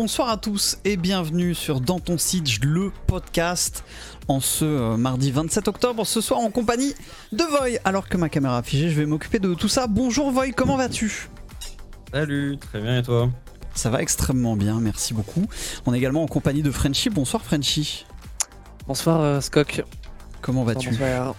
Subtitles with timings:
[0.00, 3.82] Bonsoir à tous et bienvenue sur Dans ton Siege, le podcast,
[4.28, 6.94] en ce euh, mardi 27 octobre, ce soir en compagnie
[7.32, 7.80] de Voy.
[7.84, 9.88] Alors que ma caméra a figé, je vais m'occuper de tout ça.
[9.88, 11.28] Bonjour Voy, comment vas-tu?
[12.12, 13.28] Salut, très bien et toi?
[13.74, 15.48] Ça va extrêmement bien, merci beaucoup.
[15.84, 17.10] On est également en compagnie de Frenchy.
[17.10, 18.06] Bonsoir Frenchy.
[18.86, 19.82] Bonsoir euh, Skok.
[20.42, 20.90] Comment vas-tu?
[20.90, 21.34] Bonsoir.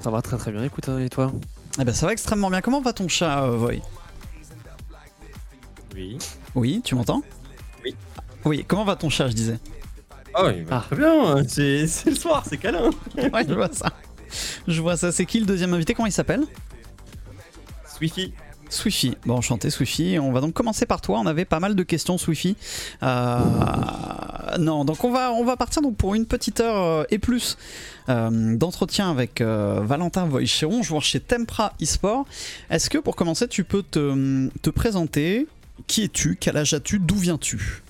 [0.00, 1.32] Ça va très très bien, écoute, hein, et toi?
[1.80, 2.60] Eh ben ça va extrêmement bien.
[2.60, 3.80] Comment va ton chat, euh, Voy?
[5.94, 6.18] Oui.
[6.54, 7.22] Oui, tu m'entends?
[8.44, 8.64] Oui.
[8.66, 9.58] Comment va ton chat, je disais
[10.38, 10.84] Oh, il va Ah.
[10.86, 12.90] très bien, c'est c'est le soir, c'est câlin.
[13.16, 13.92] Ouais, je vois ça.
[14.66, 15.12] Je vois ça.
[15.12, 15.92] C'est qui le deuxième invité?
[15.94, 16.44] Comment il s'appelle?
[17.86, 18.32] Swiffy.
[18.70, 19.14] Swiffy.
[19.26, 20.18] Bon, enchanté Swiffy.
[20.18, 21.18] On va donc commencer par toi.
[21.20, 22.56] On avait pas mal de questions Swiffy.
[23.02, 23.38] Euh,
[24.58, 27.58] Non, donc on va, on va partir donc pour une petite heure euh, et plus
[28.08, 32.24] euh, d'entretien avec euh, Valentin Voicheron, joueur chez Tempra eSport.
[32.70, 35.46] Est-ce que pour commencer, tu peux te, te présenter?
[35.86, 36.36] Qui es-tu?
[36.40, 36.98] Quel âge as-tu?
[36.98, 37.81] D'où viens-tu?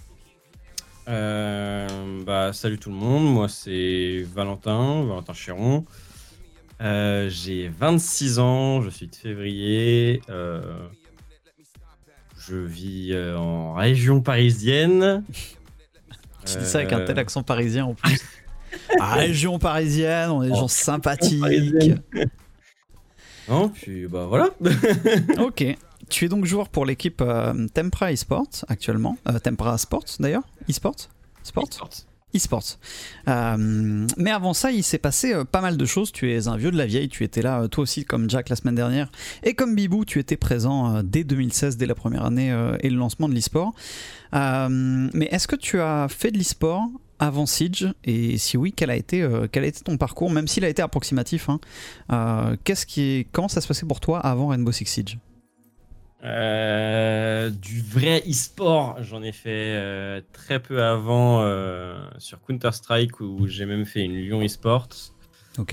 [1.09, 5.85] Euh, bah, salut tout le monde, moi c'est Valentin, Valentin Chéron.
[6.81, 10.23] Euh, J'ai 26 ans, je suis de février.
[10.31, 10.61] euh,
[12.39, 15.25] je vis euh, en région parisienne.
[16.45, 18.21] Tu dis ça avec un tel accent parisien en plus.
[18.99, 21.93] Ah, région parisienne, on est des Oh, gens sympathiques.
[23.49, 24.51] Non, puis bah voilà.
[25.39, 25.65] Ok.
[26.13, 29.17] Tu es donc joueur pour l'équipe euh, Tempra eSports actuellement.
[29.29, 31.09] Euh, Tempra Sports d'ailleurs eSports?
[31.43, 31.65] Sport
[32.35, 32.79] eSports.
[33.29, 36.13] Euh, mais avant ça, il s'est passé euh, pas mal de choses.
[36.13, 37.09] Tu es un vieux de la vieille.
[37.09, 39.11] Tu étais là, toi aussi, comme Jack la semaine dernière.
[39.43, 43.29] Et comme Bibou, tu étais présent dès 2016, dès la première année et le lancement
[43.29, 43.73] de l'eSport.
[44.33, 47.93] Mais est-ce que tu as fait de l'eSport avant Siege?
[48.05, 50.31] Et si oui, quel a été, euh, quel a été ton parcours?
[50.31, 51.49] Même s'il a été approximatif.
[51.49, 51.59] hein.
[52.13, 55.19] Euh, qu'est-ce qui est, comment ça se passait pour toi avant Rainbow Six Siege?
[56.25, 63.49] Euh, du vrai e-sport, j'en ai fait euh, très peu avant euh, sur Counter-Strike où
[63.49, 64.89] j'ai même fait une Lyon e-sport.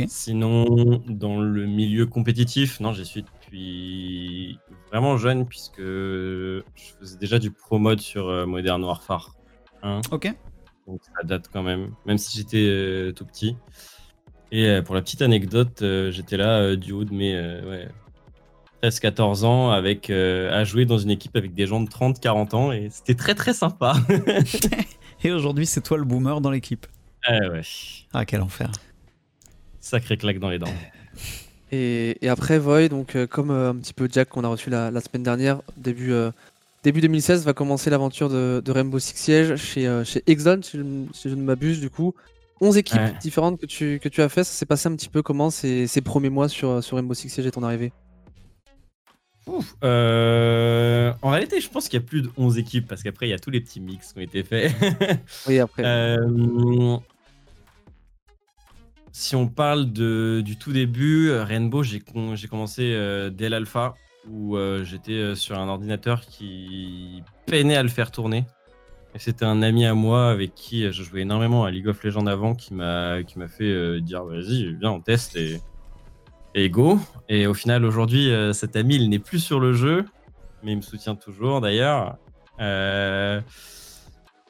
[0.08, 6.61] Sinon, dans le milieu compétitif, non, j'y suis depuis vraiment jeune puisque je
[6.99, 9.36] faisais déjà du pro mode sur Modern Warfare
[9.83, 10.02] 1.
[10.11, 10.33] Ok.
[10.86, 13.55] Donc ça date quand même, même si j'étais tout petit.
[14.52, 17.87] Et pour la petite anecdote, j'étais là du haut de mes ouais,
[18.84, 22.72] 13-14 ans avec, euh, à jouer dans une équipe avec des gens de 30-40 ans
[22.72, 23.94] et c'était très très sympa.
[25.23, 26.88] Et aujourd'hui, c'est toi le boomer dans l'équipe.
[27.26, 27.62] Ah ouais,
[28.14, 28.72] Ah, quel enfer.
[29.82, 30.73] sacré claque dans les dents.
[31.72, 34.70] et, et après Void, donc euh, comme euh, un petit peu Jack qu'on a reçu
[34.70, 36.32] la, la semaine dernière, début, euh,
[36.84, 40.78] début 2016 va commencer l'aventure de, de Rainbow Six Siege chez, euh, chez Exxon, si
[40.78, 42.14] je, ne- si je ne m'abuse du coup.
[42.61, 43.14] 11 équipes Ouais.
[43.22, 45.88] différentes que tu, que tu as fait, ça s'est passé un petit peu comment ces,
[45.88, 47.92] ces premiers mois sur, sur Rainbow Six Siege et ton arrivée?
[49.49, 49.76] Ouf.
[49.83, 53.32] Euh, en réalité, je pense qu'il y a plus de 11 équipes parce qu'après, il
[53.32, 54.73] y a tous les petits mix qui ont été faits.
[55.48, 55.83] Oui, après.
[55.86, 56.98] Euh,
[59.11, 63.95] si on parle de, du tout début, euh, Rainbow, j'ai commencé euh, dès l'alpha
[64.30, 68.45] où j'étais sur un ordinateur qui peinait à le faire tourner.
[69.16, 72.27] Et c'était un ami à moi avec qui je jouais énormément à League of Legends
[72.27, 75.61] avant qui m'a fait dire vas-y, viens, on teste et,
[76.65, 76.71] et.
[77.30, 80.05] Et au final, aujourd'hui, euh, cet ami, il n'est plus sur le jeu,
[80.64, 82.17] mais il me soutient toujours d'ailleurs.
[82.59, 83.39] Euh,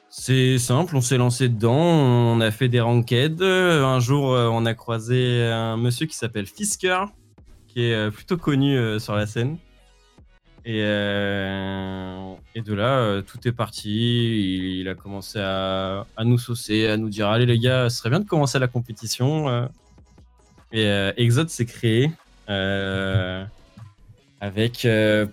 [0.08, 3.42] c'est simple, on s'est lancé dedans, on a fait des ranked.
[3.42, 7.04] Un jour, euh, on a croisé un monsieur qui s'appelle Fisker,
[7.68, 9.58] qui est plutôt connu sur la scène.
[10.64, 14.80] Et, de là, tout est parti.
[14.80, 18.20] Il, a commencé à nous saucer, à nous dire Allez, les gars, ce serait bien
[18.20, 19.68] de commencer la compétition.
[20.72, 22.10] Et euh, Exode s'est créé
[22.48, 23.44] euh,
[24.40, 24.84] avec.
[24.84, 25.26] euh,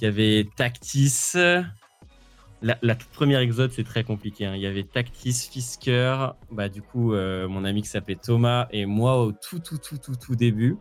[0.00, 1.32] Il y avait Tactis.
[2.62, 4.46] La, toute première Exode, c'est très compliqué.
[4.46, 4.54] hein.
[4.54, 9.20] Il y avait Tactis, Fisker, bah, du coup, mon ami qui s'appelait Thomas, et moi
[9.22, 10.76] au tout, tout, tout, tout, tout début.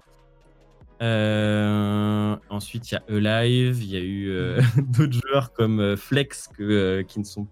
[1.01, 3.03] Ensuite, il y a
[3.41, 7.47] Alive, il y a eu d'autres joueurs comme Flex qui ne sont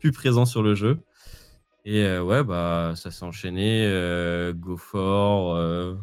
[0.00, 0.98] plus présents sur le jeu.
[1.84, 3.84] Et euh, ouais, bah, ça s'est enchaîné.
[3.86, 5.96] euh, go for, euh,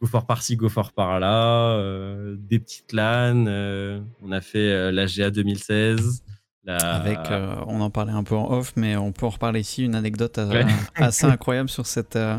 [0.00, 3.46] go for par-ci, go for par-là, euh, des petites LAN.
[3.46, 6.22] euh, on a fait euh, la GA 2016.
[6.68, 9.60] La- Avec, euh, on en parlait un peu en off, mais on peut en reparler
[9.60, 9.84] ici.
[9.84, 10.64] Une anecdote Ouais.
[10.96, 12.38] assez incroyable sur cette, euh,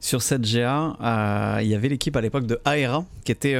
[0.00, 0.94] sur cette GA.
[1.00, 3.56] Euh, il y avait l'équipe à l'époque de Aera, qui était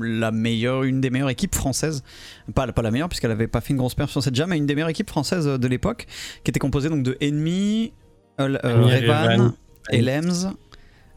[0.00, 2.02] la meilleure, une des meilleures équipes françaises.
[2.54, 4.56] Pas, pas la meilleure, puisqu'elle avait pas fait une grosse perf sur cette GA, mais
[4.56, 6.06] une des meilleures équipes françaises de l'époque,
[6.44, 7.92] qui était composée donc de Enemy,
[8.38, 9.52] Revan,
[9.90, 10.54] Elems,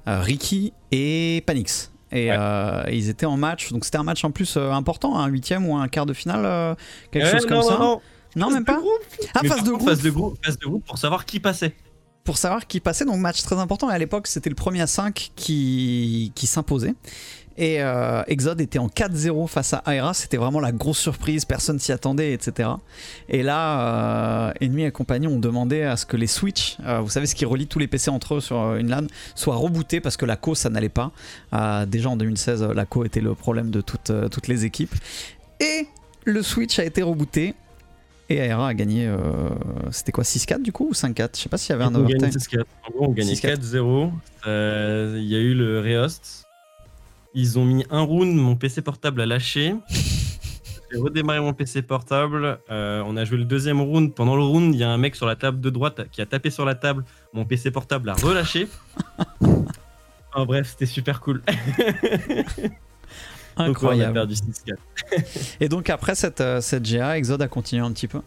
[0.05, 1.91] Ricky et Panix.
[2.11, 2.37] Et Ouais.
[2.39, 5.67] euh, ils étaient en match, donc c'était un match en plus euh, important, un huitième
[5.67, 6.75] ou un quart de finale, euh,
[7.11, 7.73] quelque Ouais, chose comme ça.
[7.77, 8.01] non, non.
[8.37, 8.79] Non, même pas.
[9.33, 9.87] Ah, phase de groupe.
[9.87, 11.73] phase de groupe, phase de groupe pour savoir qui passait.
[12.25, 13.89] Pour savoir qui passait, donc match très important.
[13.89, 16.95] Et à l'époque, c'était le premier à 5 qui, qui s'imposait.
[17.57, 20.13] Et euh, Exode était en 4-0 face à Aira.
[20.13, 21.45] C'était vraiment la grosse surprise.
[21.45, 22.69] Personne s'y attendait, etc.
[23.29, 27.09] Et là, euh, Ennemi et compagnie ont demandé à ce que les Switch, euh, vous
[27.09, 30.01] savez ce qui relie tous les PC entre eux sur euh, une LAN, soient rebootés
[30.01, 31.11] parce que la co ça n'allait pas.
[31.87, 34.93] Déjà en 2016, euh, la co était le problème de toutes, toutes les équipes.
[35.59, 35.87] Et
[36.25, 37.53] le Switch a été rebooté.
[38.27, 39.17] Et Aera a gagné, euh,
[39.91, 41.99] c'était quoi, 6-4 du coup ou 5-4 Je sais pas s'il y avait un on
[41.99, 42.29] overtime.
[42.29, 42.63] 6-4.
[42.87, 43.59] En gros, on gagnait 6-4.
[43.59, 44.11] 4-0.
[44.47, 46.44] Euh, Il y a eu le rehost.
[47.35, 49.75] Ils ont mis un round, mon PC portable a lâché.
[50.91, 52.59] J'ai redémarré mon PC portable.
[52.71, 54.13] euh, on a joué le deuxième round.
[54.13, 56.25] Pendant le round, il y a un mec sur la table de droite qui a
[56.25, 57.03] tapé sur la table.
[57.33, 58.67] Mon PC portable a relâché.
[60.37, 61.41] En bref, c'était super cool.
[61.47, 61.55] Donc,
[62.67, 62.69] ouais,
[63.55, 64.13] on a Incroyable.
[64.13, 65.55] perdu 6-4.
[65.61, 68.19] Et donc après cette, euh, cette GA, Exode a continué un petit peu.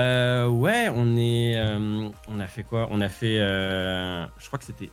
[0.00, 1.56] Euh, ouais, on est.
[1.58, 2.88] euh, on a fait quoi?
[2.90, 3.36] On a fait.
[3.36, 4.88] je crois que c'était.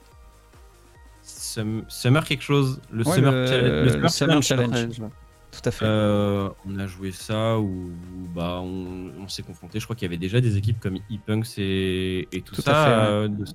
[1.54, 2.80] Sum- Summer quelque chose.
[2.92, 4.74] Le Ouais, Summer, le- Challenge- le Summer Challenge.
[4.76, 5.10] Challenge, ouais.
[5.52, 5.84] Tout à fait.
[5.86, 7.90] Euh, on a joué ça où,
[8.34, 9.82] bah, on, on s'est confronté.
[9.82, 12.72] Je crois qu'il y avait déjà des équipes comme e-punks et, et tout, Tout ça.
[12.72, 13.08] à fait, ouais.
[13.10, 13.46] euh, de.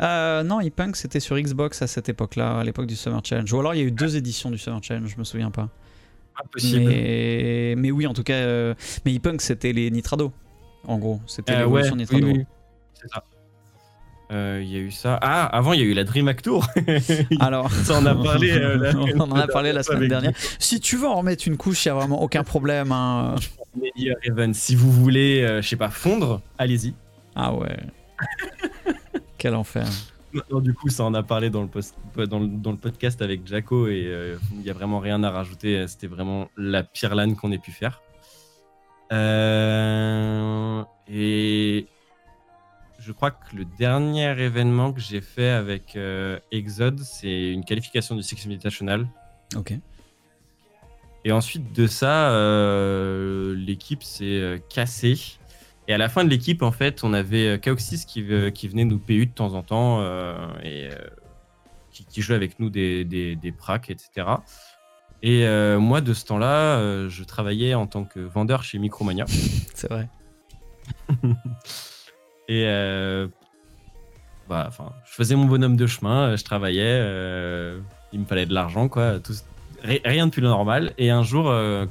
[0.00, 3.52] Euh, non, e-punk c'était sur Xbox à cette époque-là, à l'époque du Summer Challenge.
[3.52, 5.68] Ou alors il y a eu deux éditions du Summer Challenge, je me souviens pas.
[6.44, 6.86] Impossible.
[6.88, 10.32] Mais, mais oui, en tout cas, mais e-punk c'était les Nitrado.
[10.84, 12.26] En gros, c'était l'évolution ouais, Nitrado.
[12.26, 12.44] oui, oui,
[12.94, 13.22] c'est ça.
[14.30, 15.18] Euh, Il y a eu ça.
[15.20, 16.66] Ah, avant, il y a eu la DreamHack Tour.
[17.40, 18.50] Alors, ça, on a parlé.
[18.52, 20.32] euh, la- on en a parlé la semaine dernière.
[20.58, 22.92] Si tu veux en remettre une couche, il y a vraiment aucun problème.
[22.92, 23.34] hein.
[24.24, 24.52] Event.
[24.54, 26.94] Si vous voulez, euh, je sais pas, fondre, allez-y.
[27.34, 27.76] Ah ouais.
[29.38, 29.86] Quel enfer.
[30.50, 33.20] Non, du coup, ça en a parlé dans le, post- dans le, dans le podcast
[33.20, 35.86] avec Jaco et euh, il n'y a vraiment rien à rajouter.
[35.88, 38.00] C'était vraiment la pire LAN qu'on ait pu faire.
[39.12, 41.86] Euh, et
[43.12, 48.16] je crois que le dernier événement que j'ai fait avec euh, Exode, c'est une qualification
[48.16, 49.06] du Six Invitational.
[49.54, 49.74] Ok.
[51.26, 55.20] Et ensuite de ça, euh, l'équipe s'est euh, cassée.
[55.88, 58.66] Et à la fin de l'équipe, en fait, on avait euh, Kaoxys qui, ve- qui
[58.66, 60.88] venait nous PU de temps en temps euh, et
[61.90, 64.26] qui, qui jouait avec nous des, des, des pracs, etc.
[65.22, 69.26] Et moi, de ce temps-là, je travaillais en tant que vendeur chez Micromania.
[69.74, 70.08] C'est vrai.
[72.52, 73.28] Et euh,
[74.46, 77.80] bah, enfin, je faisais mon bonhomme de chemin, euh, je travaillais, euh,
[78.12, 79.20] il me fallait de l'argent, quoi.
[79.20, 79.32] Tout,
[79.82, 80.92] ri- rien de plus normal.
[80.98, 81.44] Et un jour,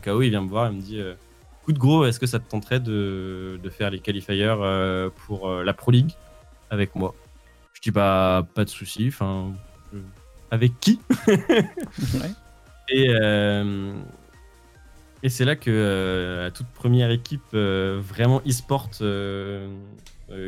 [0.04, 1.16] KO, il vient me voir, il me dit euh,
[1.63, 5.63] Écoute, gros, est-ce que ça te tenterait de, de faire les qualifiers euh, pour euh,
[5.63, 6.12] la Pro League
[6.69, 7.16] avec moi?
[7.74, 9.08] Je dis Bah, pas de souci.
[9.08, 9.52] Enfin,
[9.92, 9.98] je-
[10.52, 11.00] avec qui?
[11.40, 12.31] Ouais.
[12.90, 13.94] Et, euh,
[15.24, 18.90] et c'est là que la toute première équipe vraiment e-sport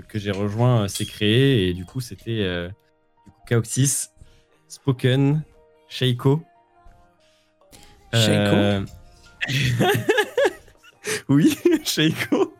[0.07, 1.67] que j'ai rejoint euh, s'est créée.
[1.69, 2.69] Et du coup, c'était euh,
[3.47, 4.09] Kaoxys,
[4.67, 5.43] Spoken,
[5.89, 6.41] Sheiko.
[8.15, 8.85] Euh,
[11.29, 12.53] oui, Sheiko,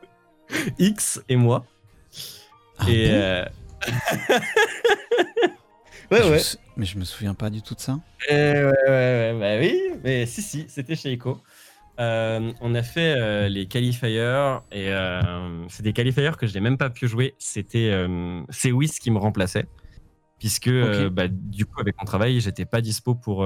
[0.79, 1.65] X et moi.
[2.79, 3.45] Ah et bon euh,
[6.11, 6.39] Je ouais, me ouais.
[6.39, 7.99] sou- Mais je me souviens pas du tout de ça.
[8.29, 11.41] Eh ouais, ouais, ouais, bah oui, mais si, si, c'était Echo.
[11.99, 16.59] Euh, on a fait euh, les qualifiers et euh, c'est des qualifiers que je n'ai
[16.59, 17.35] même pas pu jouer.
[17.37, 17.93] C'était
[18.49, 19.67] c'est qui me remplaçait
[20.39, 20.71] puisque
[21.11, 23.45] bah, du coup avec mon travail j'étais pas dispo pour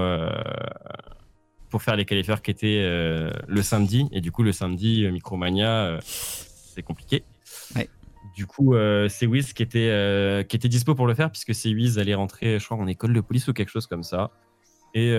[1.70, 6.84] pour faire les qualifiers qui étaient le samedi et du coup le samedi Micromania c'est
[6.84, 7.24] compliqué.
[7.76, 7.90] Ouais.
[8.36, 8.76] Du coup,
[9.10, 12.60] c'est Wiz qui était, qui était dispo pour le faire, puisque c'est Wiz allait rentrer,
[12.60, 14.32] je crois, en école de police ou quelque chose comme ça.
[14.94, 15.12] Et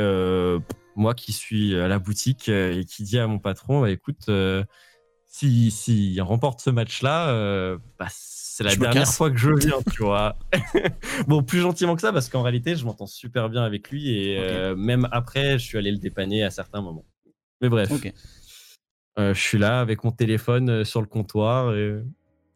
[0.98, 4.28] moi qui suis à la boutique euh, et qui dit à mon patron, bah, écoute,
[4.28, 4.64] euh,
[5.26, 9.50] si, si il remporte ce match-là, euh, bah, c'est la Je dernière fois que je
[9.50, 10.36] viens, tu vois.
[11.28, 14.38] bon, plus gentiment que ça, parce qu'en réalité, je m'entends super bien avec lui et
[14.38, 17.06] euh, même après, je suis allé le dépanner à certains moments.
[17.60, 17.90] Mais bref,
[19.18, 22.00] euh, je suis là avec mon téléphone euh, sur le comptoir et,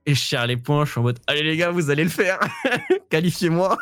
[0.07, 0.85] et je serre les poings.
[0.85, 2.41] Je suis en mode Allez les gars, vous allez le faire
[3.11, 3.79] Qualifiez-moi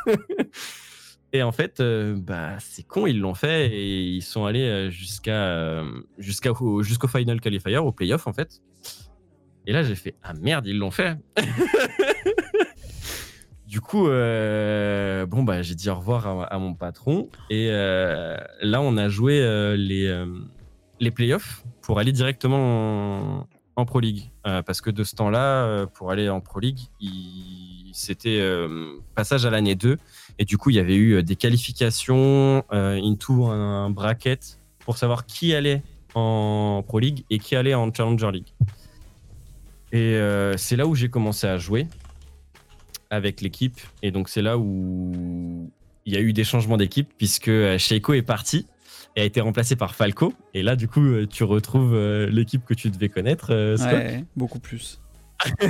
[1.32, 4.90] Et en fait, euh, bah, c'est con, ils l'ont fait et ils sont allés euh,
[4.90, 5.84] jusqu'à euh,
[6.18, 8.60] jusqu'à au- jusqu'au final qualifier, au playoff en fait.
[9.66, 11.16] Et là, j'ai fait Ah merde, ils l'ont fait
[13.68, 17.28] Du coup, bon, bah, j'ai dit au revoir à, mon patron.
[17.50, 19.38] Et là, on a joué
[19.76, 20.25] les,
[20.99, 24.32] les playoffs pour aller directement en, en Pro League.
[24.42, 26.80] Parce que de ce temps-là, pour aller en Pro League,
[27.92, 28.42] c'était
[29.14, 29.99] passage à l'année 2.
[30.38, 34.96] Et du coup, il y avait eu euh, des qualifications euh, into un, bracket pour
[34.96, 35.82] savoir qui allait
[36.14, 38.52] en Pro League et qui allait en Challenger League.
[39.92, 41.87] Et euh, c'est là où j'ai commencé à jouer
[43.10, 43.78] avec l'équipe.
[44.02, 45.70] Et donc c'est là où
[46.06, 48.66] il y a eu des changements d'équipe puisque Sheiko est parti
[49.16, 50.32] et a été remplacé par Falco.
[50.54, 51.96] Et là, du coup, tu retrouves
[52.26, 53.52] l'équipe que tu devais connaître.
[53.52, 55.00] ouais, beaucoup plus.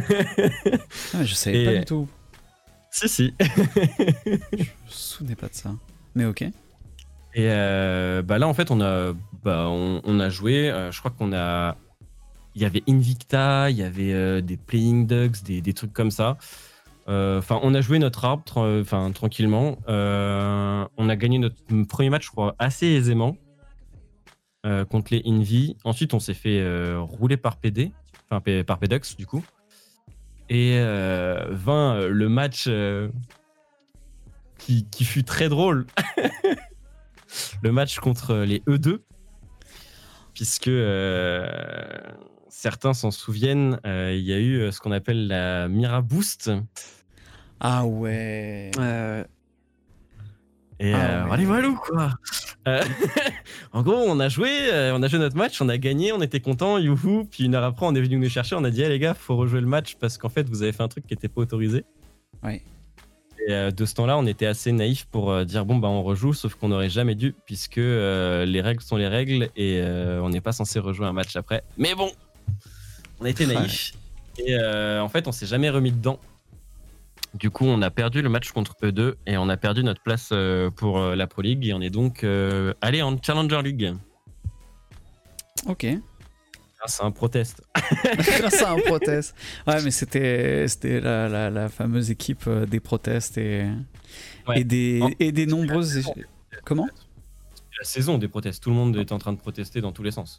[1.14, 2.08] ah, je savais pas du tout.
[2.90, 3.34] Si, si.
[3.40, 5.70] je me souvenais pas de ça.
[6.14, 6.42] Mais ok.
[7.34, 9.12] Et bah là, en fait, on a,
[9.44, 10.72] bah, on, a joué.
[10.90, 11.76] je crois qu'on a
[12.54, 16.36] il y avait Invicta, il y avait euh, des Playing Ducks, des, trucs comme ça.
[17.08, 19.78] Euh, enfin, on a joué notre arbre enfin tranquillement.
[19.88, 21.56] Euh, on a gagné notre
[21.88, 23.36] premier match, je crois, assez aisément
[24.90, 25.76] contre les Invi.
[25.84, 26.62] Ensuite, on s'est fait
[26.98, 27.92] rouler par PD,
[28.30, 29.42] enfin par PDUX du coup.
[30.52, 32.68] Et 20, le match
[34.58, 35.86] qui, qui, fut très drôle.
[37.62, 38.98] le match contre les E2
[40.34, 40.70] puisque
[42.60, 46.50] certains s'en souviennent, euh, il y a eu euh, ce qu'on appelle la Mira Boost.
[47.58, 48.70] Ah ouais.
[50.80, 52.10] Et ah allez voilà quoi?
[53.72, 56.20] en gros, on a joué, euh, on a joué notre match, on a gagné, on
[56.20, 57.26] était content, youhou.
[57.30, 59.14] Puis une heure après, on est venu nous chercher, on a dit, hey, les gars,
[59.14, 61.42] faut rejouer le match parce qu'en fait, vous avez fait un truc qui n'était pas
[61.42, 61.84] autorisé.
[62.42, 62.62] Ouais.
[63.46, 66.54] Et de ce temps-là, on était assez naïf pour dire bon bah on rejoue, sauf
[66.56, 70.78] qu'on n'aurait jamais dû puisque les règles sont les règles et on n'est pas censé
[70.78, 71.62] rejouer un match après.
[71.78, 72.10] Mais bon,
[73.20, 73.94] on a été naïfs.
[74.38, 76.18] Et euh, en fait, on s'est jamais remis dedans.
[77.34, 80.30] Du coup, on a perdu le match contre E2 et on a perdu notre place
[80.32, 82.24] euh, pour euh, la Pro League et on est donc
[82.80, 83.94] allé en Challenger League.
[85.66, 85.86] Ok.
[86.78, 87.62] Grâce à un protest.
[88.38, 89.34] Grâce à un protest.
[89.66, 90.66] Ouais, mais c'était
[91.00, 93.68] la, la, fameuse équipe des protestes et,
[94.54, 96.10] et, des, et des nombreuses.
[96.64, 96.88] Comment?
[97.78, 98.62] La saison des protestes.
[98.62, 100.38] Tout le monde est en train de protester dans tous les sens.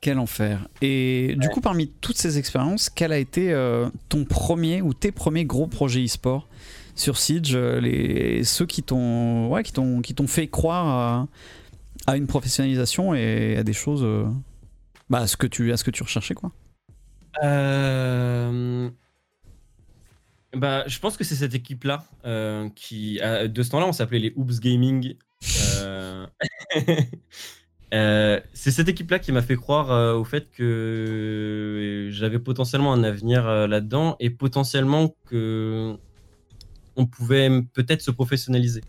[0.00, 0.68] Quel enfer.
[0.80, 5.10] Et du coup, parmi toutes ces expériences, quel a été euh, ton premier ou tes
[5.10, 6.46] premiers gros projets e-sport
[6.94, 9.72] sur Siege euh, les, Ceux qui t'ont ouais, qui
[10.04, 11.26] qui t'ont fait croire
[12.06, 14.04] à, une professionnalisation et à des choses.
[14.04, 14.24] Euh,
[15.10, 16.52] bah, à, ce que tu, à ce que tu recherchais, quoi?
[20.54, 22.04] Bah, Je pense que c'est cette équipe-là
[22.76, 23.18] qui.
[23.18, 25.16] de ce temps-là, on s'appelait les Oops Gaming.
[25.80, 26.26] Euh,
[27.92, 33.46] c'est cette équipe-là qui m'a fait croire euh, au fait que j'avais potentiellement un avenir
[33.46, 35.96] euh, là-dedans et potentiellement que
[36.96, 38.82] on pouvait peut-être se professionnaliser.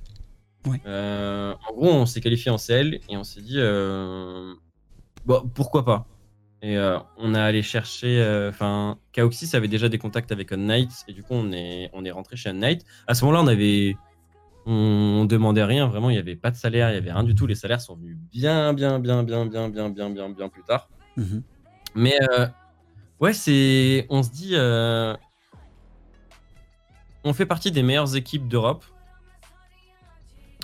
[0.66, 3.60] en gros, on s'est qualifié en CL et on s'est dit
[5.26, 6.08] bon, pourquoi pas?
[6.62, 6.78] Et
[7.18, 11.36] on a allé chercher, enfin, Kaoxis avait déjà des contacts avec Unnight et du coup
[11.36, 12.84] on est on est rentré chez Unnight.
[13.06, 13.96] À ce moment-là, on avait
[14.70, 17.36] on, demandait rien, vraiment, il n'y avait pas de salaire, il n'y avait rien du
[17.36, 17.48] tout.
[17.48, 20.90] Les salaires sont venus bien, bien, bien, bien, bien, bien, bien, bien, bien plus tard.
[21.18, 21.44] Mhm.
[21.96, 22.48] Mais euh,
[23.20, 24.06] ouais, c'est.
[24.10, 24.52] On se dit.
[24.54, 25.16] Euh,
[27.24, 28.86] on fait partie des meilleures équipes d'Europe.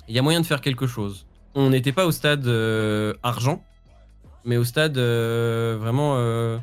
[0.07, 1.25] Il y a moyen de faire quelque chose.
[1.55, 3.63] On n'était pas au stade euh, argent,
[4.43, 6.59] mais au stade vraiment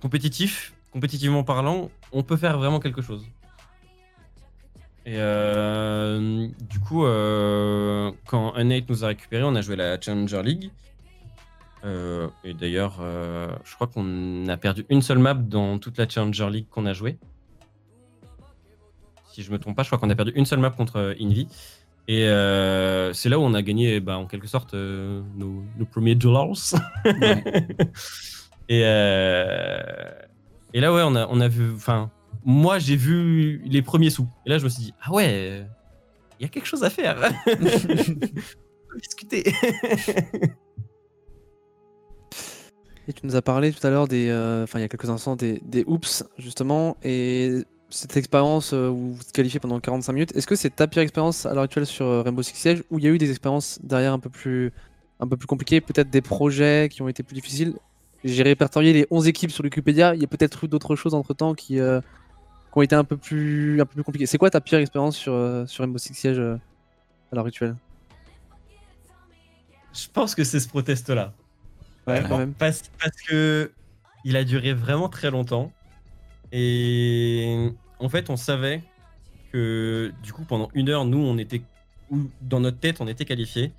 [0.00, 3.26] compétitif, compétitivement parlant, on peut faire vraiment quelque chose.
[5.08, 10.42] Et euh, du coup, euh, quand Unite nous a récupéré, on a joué la Challenger
[10.42, 10.70] League.
[11.86, 13.00] Euh, et d'ailleurs,
[13.64, 16.92] je crois qu'on a perdu une seule map dans toute la Challenger League qu'on a
[16.92, 17.16] joué.
[19.32, 21.48] Si je me trompe pas, je crois qu'on a perdu une seule map contre Invi.
[22.06, 22.24] Et
[23.14, 26.48] c'est là où on a gagné, bah, en quelque sorte, nos, premiers dollars.
[28.68, 31.72] et, et là, ouais, on a, on a vu.
[31.74, 32.10] Enfin,
[32.48, 34.26] moi, j'ai vu les premiers sous.
[34.46, 35.66] Et là, je me suis dit, ah ouais,
[36.40, 37.30] il y a quelque chose à faire.
[38.96, 39.52] discuter.
[43.06, 45.10] et tu nous as parlé tout à l'heure des, euh, enfin, il y a quelques
[45.10, 50.12] instants des, des oops justement, et cette expérience euh, où vous êtes qualifié pendant 45
[50.14, 52.82] minutes, est-ce que c'est ta pire expérience à l'heure actuelle sur euh, Rainbow Six Siege,
[52.90, 54.72] ou il y a eu des expériences derrière un peu plus,
[55.20, 57.74] un peu plus compliquées, peut-être des projets qui ont été plus difficiles?
[58.24, 61.34] J'ai répertorié les 11 équipes sur Wikipédia, il y a peut-être eu d'autres choses entre
[61.34, 61.78] temps qui,
[62.72, 64.26] qui ont été un peu plus, un peu plus compliquées.
[64.26, 66.56] C'est quoi ta pire expérience sur, euh, sur Rainbow Six Siege euh,
[67.32, 67.76] à l'heure actuelle?
[69.92, 71.32] Je pense que c'est ce proteste-là.
[72.06, 72.54] Ouais, quand même.
[72.54, 73.72] Parce, parce que
[74.24, 75.72] il a duré vraiment très longtemps.
[76.52, 78.82] Et en fait, on savait
[79.52, 81.62] que du coup, pendant une heure, nous, on était,
[82.42, 83.72] dans notre tête, on était qualifiés.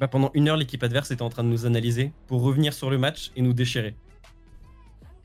[0.00, 2.90] Bah, pendant une heure, l'équipe adverse était en train de nous analyser pour revenir sur
[2.90, 3.94] le match et nous déchirer.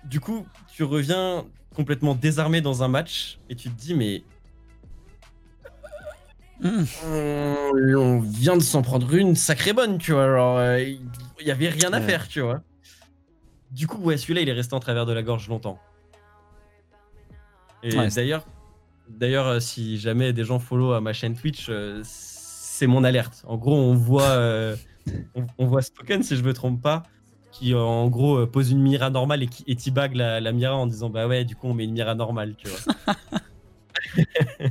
[0.06, 1.46] Du coup, tu reviens,
[1.78, 4.24] complètement désarmé dans un match et tu te dis mais
[6.60, 6.84] hmm.
[7.04, 10.24] on vient de s'en prendre une sacrée bonne, tu vois.
[10.24, 11.00] Alors, il
[11.40, 12.62] euh, y avait rien à faire, tu vois.
[13.70, 15.80] du coup, ouais, celui-là, il est resté en travers de la gorge longtemps.
[17.84, 18.48] Et Ouais, d'ailleurs,
[19.08, 23.44] d'ailleurs, euh, si jamais des gens follow à ma chaîne Twitch, euh, c'est mon alerte.
[23.46, 24.76] En gros, on voit, euh,
[25.36, 27.04] on, on voit Spoken, si je me trompe pas,
[27.58, 30.52] qui euh, en gros euh, pose une mira normale et qui et t-bag la, la
[30.52, 33.16] mira en disant bah ouais, du coup, on met une mira normale, tu vois.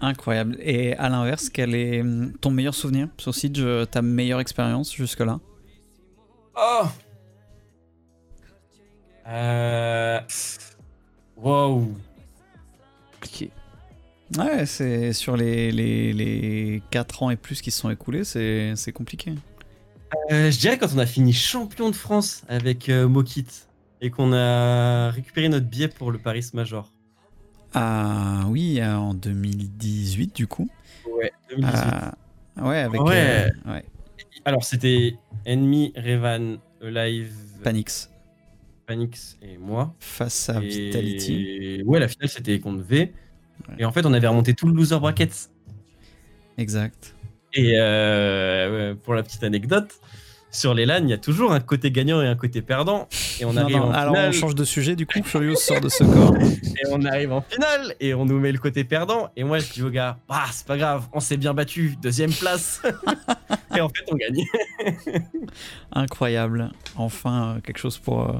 [0.00, 0.56] Incroyable.
[0.60, 5.40] Et à l'inverse, quel est hum, ton meilleur souvenir sur Siege, ta meilleure expérience jusque-là?
[6.56, 6.86] Oh
[9.26, 10.20] Euh.
[11.36, 11.88] Wow.
[13.12, 13.50] Compliqué.
[14.38, 18.74] Ouais, c'est sur les, les, les 4 ans et plus qui se sont écoulés, c'est
[18.76, 19.34] c'est compliqué.
[20.30, 23.46] Euh, je dirais quand on a fini champion de France avec euh, Mokit
[24.00, 26.90] et qu'on a récupéré notre billet pour le Paris Major.
[27.74, 30.68] Ah oui, euh, en 2018 du coup.
[31.18, 31.74] Ouais, 2018.
[31.76, 32.14] Ah,
[32.68, 33.50] ouais, avec Ouais.
[33.66, 33.84] ouais,
[34.44, 35.16] Alors c'était
[35.46, 38.10] Enemy, Revan, Alive, Panix
[38.86, 39.94] Panix et moi.
[39.98, 41.82] face à Et- Vitality.
[41.86, 43.12] Ouais, la finale c'était contre V.
[43.68, 43.74] Ouais.
[43.78, 45.50] Et en fait, on avait remonté tout le loser bracket.
[46.58, 47.14] Exact.
[47.54, 49.90] Et euh, pour la petite anecdote,
[50.50, 53.08] sur les LAN, il y a toujours un côté gagnant et un côté perdant.
[53.40, 54.28] Et on Non, arrive non, en alors finale.
[54.30, 55.20] on change de sujet du coup.
[55.24, 56.34] Furious sort de ce corps.
[56.76, 59.30] Et on arrive en finale et on nous met le côté perdant.
[59.36, 62.32] Et moi, je dis au gars, bah, c'est pas grave, on s'est bien battu, deuxième
[62.32, 62.82] place.
[63.76, 64.44] et en fait, on gagne.
[65.92, 66.70] Incroyable.
[66.96, 68.32] Enfin, euh, quelque chose pour, euh,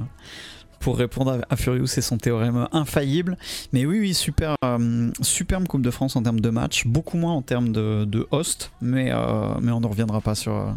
[0.79, 3.37] pour répondre à, à Furious et son théorème infaillible.
[3.73, 6.85] Mais oui, oui, super, euh, superbe Coupe de France en termes de match.
[6.85, 8.71] Beaucoup moins en termes de, de host.
[8.81, 10.71] Mais, euh, mais on ne reviendra pas sur, euh,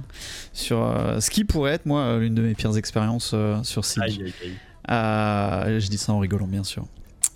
[0.52, 4.02] sur euh, ce qui pourrait être, moi, l'une de mes pires expériences euh, sur Siege.
[4.04, 4.52] Aïe, aïe, aïe.
[4.90, 6.86] Euh, je dis ça en rigolant, bien sûr.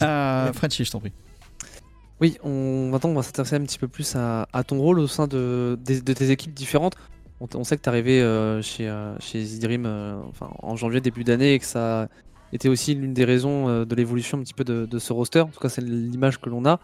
[0.02, 1.12] Euh, Frenchy, je t'en prie.
[2.20, 5.08] Oui, on, maintenant on va s'intéresser un petit peu plus à, à ton rôle au
[5.08, 6.94] sein de, tes équipes différentes.
[7.40, 11.00] On, sait que tu es arrivé euh, chez, euh, chez Zidrim euh, enfin, en janvier,
[11.00, 12.08] début d'année, et que ça
[12.52, 15.40] était aussi l'une des raisons euh, de l'évolution un petit peu de, ce roster.
[15.40, 16.78] En tout cas, c'est l'image que l'on a.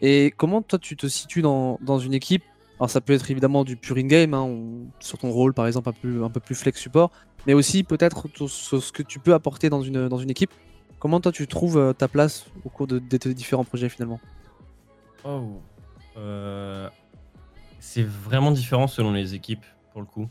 [0.00, 2.42] Et comment toi tu te situes dans, dans une équipe?
[2.78, 4.50] Alors ça peut être évidemment du pure in-game, hein,
[4.98, 7.12] sur ton rôle par exemple un peu, un peu plus flex support,
[7.46, 10.50] mais aussi peut-être sur, ce que tu peux apporter dans une, dans une équipe.
[10.98, 14.18] Comment toi tu trouves euh, ta place au cours de, de tes différents projets finalement?
[15.24, 15.60] Oh.
[16.16, 16.88] Euh,
[17.78, 20.28] c'est vraiment différent selon les équipes, pour le coup.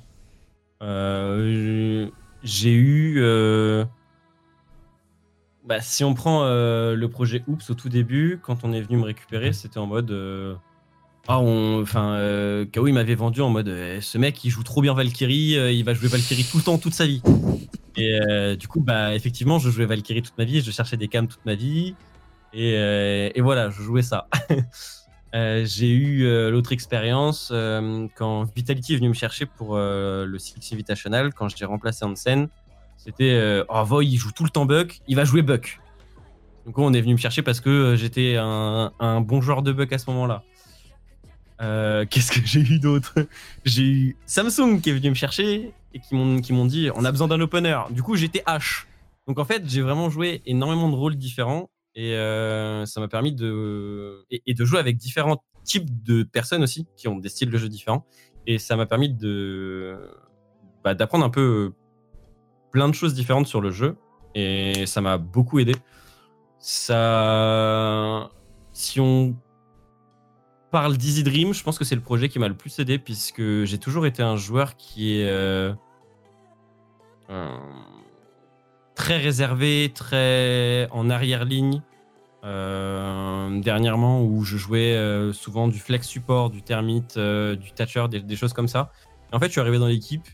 [2.44, 3.22] J'ai eu.
[5.65, 8.97] Bah, si on prend euh, le projet Oops au tout début, quand on est venu
[8.97, 10.10] me récupérer, c'était en mode.
[10.12, 10.56] euh,
[11.28, 11.82] Ah, on.
[11.82, 15.58] Enfin, euh, il m'avait vendu en mode euh, ce mec il joue trop bien Valkyrie,
[15.58, 17.21] euh, il va jouer Valkyrie tout le temps, toute sa vie.
[17.95, 21.28] Et du coup, bah, effectivement, je jouais Valkyrie toute ma vie, je cherchais des cams
[21.28, 21.93] toute ma vie.
[22.54, 22.74] Et,
[23.36, 24.28] et voilà, je jouais ça.
[25.34, 27.54] J'ai eu l'autre expérience
[28.15, 32.15] quand Vitality est venu me chercher pour le Six Invitational, quand je l'ai remplacé en
[32.15, 32.47] scène.
[33.04, 35.80] C'était euh, Oh, Voy, il joue tout le temps Buck, il va jouer Buck.
[36.66, 39.72] Donc, on est venu me chercher parce que euh, j'étais un, un bon joueur de
[39.72, 40.44] Buck à ce moment-là.
[41.62, 43.16] Euh, Qu'est-ce que j'ai eu d'autre?
[43.66, 47.28] J'ai eu Samsung qui est venu me chercher et qui m'ont dit on a besoin
[47.28, 47.80] d'un opener.
[47.90, 48.86] Du coup, j'étais H.
[49.28, 53.34] Donc en fait, j'ai vraiment joué énormément de rôles différents et euh, ça m'a permis
[53.34, 57.58] de et, de jouer avec différents types de personnes aussi qui ont des styles de
[57.58, 58.06] jeu différents
[58.48, 59.98] et ça m'a permis de
[60.84, 61.74] bah, d'apprendre un peu
[62.71, 63.97] plein de choses différentes sur le jeu
[64.36, 65.75] et ça m'a beaucoup aidé.
[66.60, 68.29] Ça,
[68.73, 69.36] si on
[70.71, 73.63] parle d'Easy Dream, je pense que c'est le projet qui m'a le plus aidé puisque
[73.63, 75.73] j'ai toujours été un joueur qui est euh,
[78.95, 81.81] très réservé, très en arrière-ligne.
[82.43, 88.36] Euh, dernièrement, où je jouais euh, souvent du flex support, du termite, du thatcher, des,
[88.36, 88.91] choses comme ça.
[89.31, 90.27] En fait, je suis arrivé dans l'équipe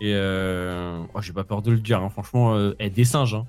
[0.00, 3.34] et euh, oh, j'ai pas peur de le dire, hein, franchement, euh, des singes.
[3.34, 3.46] Hein.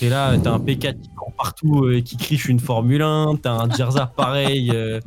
[0.00, 3.36] Et là, t'as un P4 qui court partout euh, et qui crie une Formule 1,
[3.42, 4.70] t'as un Dirza pareil.
[4.72, 5.00] euh.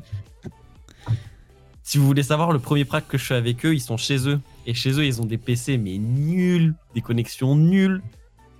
[1.83, 4.27] Si vous voulez savoir, le premier prac que je fais avec eux, ils sont chez
[4.27, 4.41] eux.
[4.65, 8.01] Et chez eux, ils ont des PC mais nuls, des connexions nulles.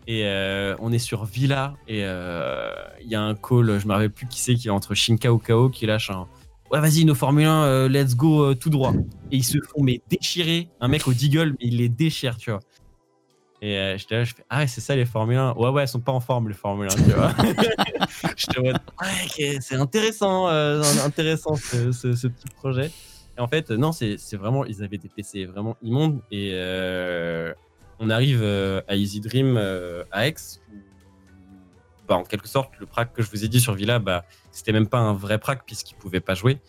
[0.08, 2.72] Et euh, on est sur Villa et euh,
[3.04, 5.34] il y a un call, je me rappelle plus qui c'est, qui est entre Shinka
[5.34, 6.28] ou Kao qui lâche un
[6.70, 8.94] Ouais, vas-y, nos Formule 1, euh, let's go euh, tout droit.
[9.32, 10.70] Et ils se font mais déchirer.
[10.82, 12.60] Un mec au Deagle, mais il les déchire, tu vois.
[13.62, 15.54] Et euh, j'étais là, je fais Ah c'est ça les Formule 1.
[15.54, 17.34] Ouais, ouais, elles sont pas en forme les Formule 1, tu vois.
[19.62, 22.92] c'est intéressant, euh, intéressant ce, petit projet.
[23.38, 26.20] Et en fait, non, c'est vraiment, ils avaient des PC vraiment immondes.
[26.32, 26.52] Et
[28.00, 29.58] on arrive à Easy Dream
[30.12, 30.36] à Aix.
[32.08, 34.72] Bah, en quelque sorte, le prac que je vous ai dit sur Villa, bah, c'était
[34.72, 36.60] même pas un vrai prac puisqu'il pouvait pas jouer.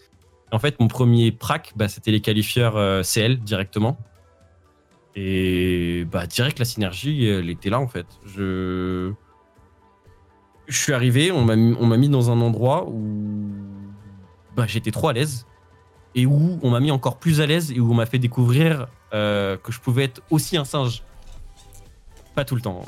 [0.50, 3.98] En fait, mon premier prac, bah, c'était les qualifieurs euh, CL directement.
[5.14, 8.06] Et bah, direct, la synergie, elle était là en fait.
[8.24, 9.12] Je,
[10.68, 11.56] suis arrivé, on m'a
[11.96, 13.50] mis dans un endroit où
[14.66, 15.46] j'étais trop à l'aise
[16.14, 18.88] et où on m'a mis encore plus à l'aise et où on m'a fait découvrir
[19.14, 21.02] euh, que je pouvais être aussi un singe.
[22.38, 22.84] Pas tout le temps.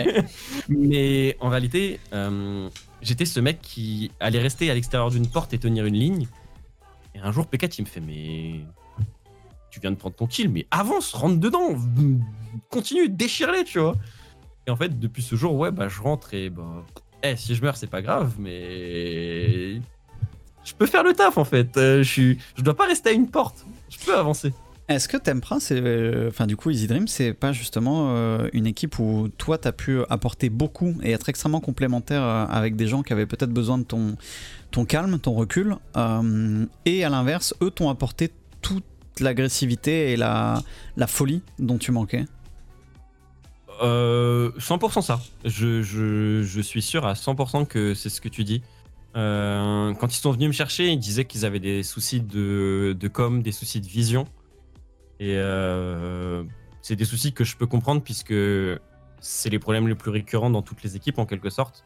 [0.70, 2.70] Mais en réalité, euh,
[3.02, 6.26] j'étais ce mec qui allait rester à l'extérieur d'une porte et tenir une ligne.
[7.14, 8.60] Et un jour, P4, il me fait Mais
[9.70, 11.76] tu viens de prendre ton kill, mais avance, rentre dedans,
[12.70, 13.94] continue, déchire-les, tu vois.
[14.66, 16.82] Et en fait, depuis ce jour, ouais, bah, je rentre et bah,
[17.22, 19.82] eh, si je meurs, c'est pas grave, mais
[20.64, 21.76] je peux faire le taf en fait.
[21.76, 22.38] Euh, je, suis...
[22.56, 24.54] je dois pas rester à une porte, je peux avancer.
[24.94, 28.66] Est-ce que Tempra, c'est, euh, enfin du coup Easy Dream, c'est pas justement euh, une
[28.66, 33.12] équipe où toi t'as pu apporter beaucoup et être extrêmement complémentaire avec des gens qui
[33.12, 34.16] avaient peut-être besoin de ton,
[34.70, 35.76] ton calme, ton recul,
[36.84, 38.84] et à l'inverse, eux t'ont apporté toute
[39.20, 40.62] l'agressivité et la,
[40.96, 42.24] la folie dont tu manquais?
[43.80, 45.20] 100% ça.
[45.44, 48.62] Je, je, je, suis sûr à 100% que c'est ce que tu dis.
[49.16, 53.08] Euh, quand ils sont venus me chercher, ils disaient qu'ils avaient des soucis de, de,
[53.08, 54.26] com, des soucis de vision.
[55.22, 56.42] Et euh,
[56.80, 58.34] c'est des soucis que je peux comprendre puisque
[59.20, 61.84] c'est les problèmes les plus récurrents dans toutes les équipes en quelque sorte.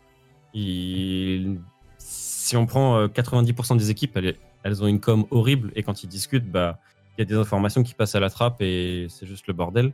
[0.55, 4.19] si on prend 90% euh, des équipes,
[4.63, 6.81] elles, ont une com horrible et quand ils discutent, bah
[7.19, 9.93] il y a des informations qui passent à la trappe et c'est juste le bordel.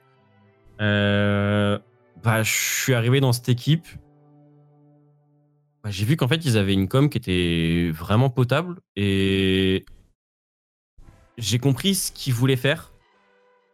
[0.78, 3.88] bah, je suis arrivé dans cette équipe
[5.82, 9.84] bah, j'ai vu qu'en fait, ils avaient une com qui était vraiment potable et
[11.38, 12.91] j'ai compris ce qu'ils voulaient faire.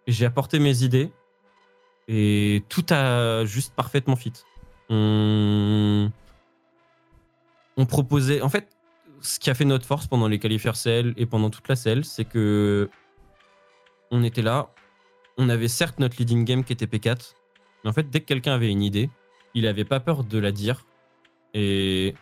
[0.08, 1.12] J'ai apporté mes idées
[2.08, 4.32] et tout a juste parfaitement fit.
[4.88, 6.10] On...
[7.76, 8.40] on proposait.
[8.40, 8.68] En fait,
[9.20, 12.06] ce qui a fait notre force pendant les qualifiers CL et pendant toute la CL,
[12.06, 12.88] c'est que
[14.10, 14.70] on était là.
[15.36, 17.34] On avait certes notre leading game qui était P4,
[17.84, 19.10] mais en fait, dès que quelqu'un avait une idée,
[19.54, 20.86] il avait pas peur de la dire
[21.52, 22.14] et.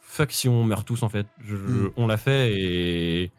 [0.00, 1.26] Fuck si on meurt tous en fait.
[1.44, 1.88] Hmm.
[1.96, 3.32] On l'a fait et.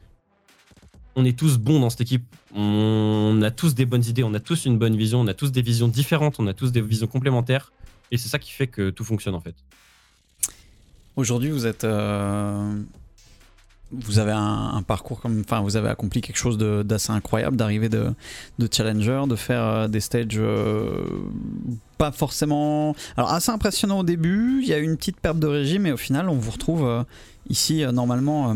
[1.15, 2.23] On est tous bons dans cette équipe.
[2.53, 5.51] On a tous des bonnes idées, on a tous une bonne vision, on a tous
[5.51, 7.71] des visions différentes, on a tous des visions complémentaires.
[8.11, 9.55] Et c'est ça qui fait que tout fonctionne en fait.
[11.15, 11.85] Aujourd'hui, vous êtes.
[11.85, 12.75] Euh,
[13.91, 18.13] vous avez un, parcours comme, enfin, vous avez accompli quelque chose d'assez incroyable, d'arriver de,
[18.69, 21.05] challenger, de faire euh, des stages euh,
[21.97, 24.59] pas forcément, alors assez impressionnant au début.
[24.61, 27.05] Il y a eu une petite perte de régime, et au final, on vous retrouve
[27.47, 28.53] ici normalement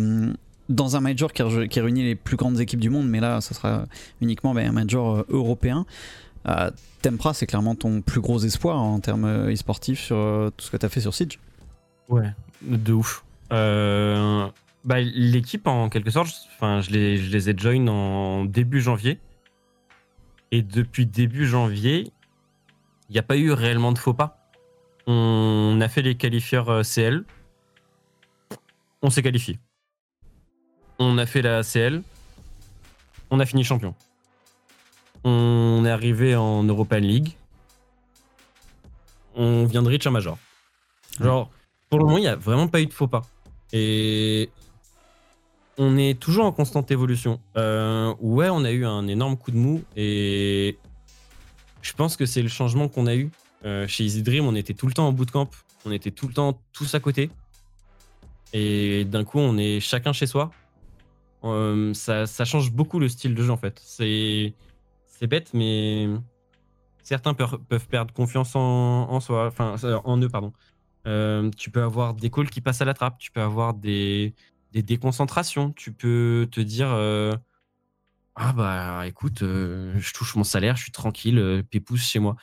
[0.69, 3.85] dans un major qui, réunit les plus grandes équipes du monde, mais là, ce sera
[4.21, 5.85] uniquement ben, un major européen.
[7.01, 10.85] Tempra, c'est clairement ton plus gros espoir en termes e-sportifs sur tout ce que tu
[10.85, 11.39] as fait sur Siege.
[12.09, 13.23] Ouais, de ouf.
[13.53, 14.47] Euh,
[14.83, 16.29] bah, L'équipe, en quelque sorte,
[16.61, 19.19] je, les, ai join en début janvier.
[20.51, 22.11] Et depuis début janvier,
[23.09, 24.37] il n'y a pas eu réellement de faux pas.
[25.05, 27.23] On a fait les qualifieurs euh, CL.
[29.01, 29.59] On s'est qualifié.
[30.99, 32.03] On a fait la CL.
[33.31, 33.95] On a fini champion.
[35.23, 37.35] On est arrivé en European League.
[39.35, 40.37] On vient de reach un major.
[41.19, 41.49] Genre,
[41.89, 43.21] pour le moment, il n'y a vraiment pas eu de faux pas.
[43.71, 44.49] Et
[45.77, 47.39] on est toujours en constante évolution.
[47.55, 50.77] Euh, ouais, on a eu un énorme coup de mou et
[51.81, 53.31] je pense que c'est le changement qu'on a eu.
[53.65, 55.49] Euh, chez Easy Dream, on était tout le temps en bootcamp,
[55.85, 57.29] on était tout le temps tous à côté.
[58.51, 60.51] Et d'un coup, on est chacun chez soi.
[61.43, 63.79] Euh, ça, change beaucoup le style de jeu en fait.
[63.83, 64.53] C'est,
[65.21, 66.07] bête, mais
[67.03, 69.75] certains peuvent perdre confiance en, soi, enfin
[70.05, 70.53] en eux, pardon.
[71.57, 74.33] tu peux avoir des calls qui passent à la trappe, tu peux avoir des,
[74.71, 75.71] des déconcentrations.
[75.71, 77.35] Tu peux te dire euh,
[78.35, 82.35] Ah bah écoute, euh, je touche mon salaire, je suis tranquille, euh, pépousse chez moi.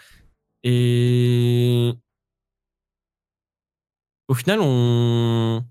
[0.65, 1.93] Et
[4.29, 5.65] au final, on.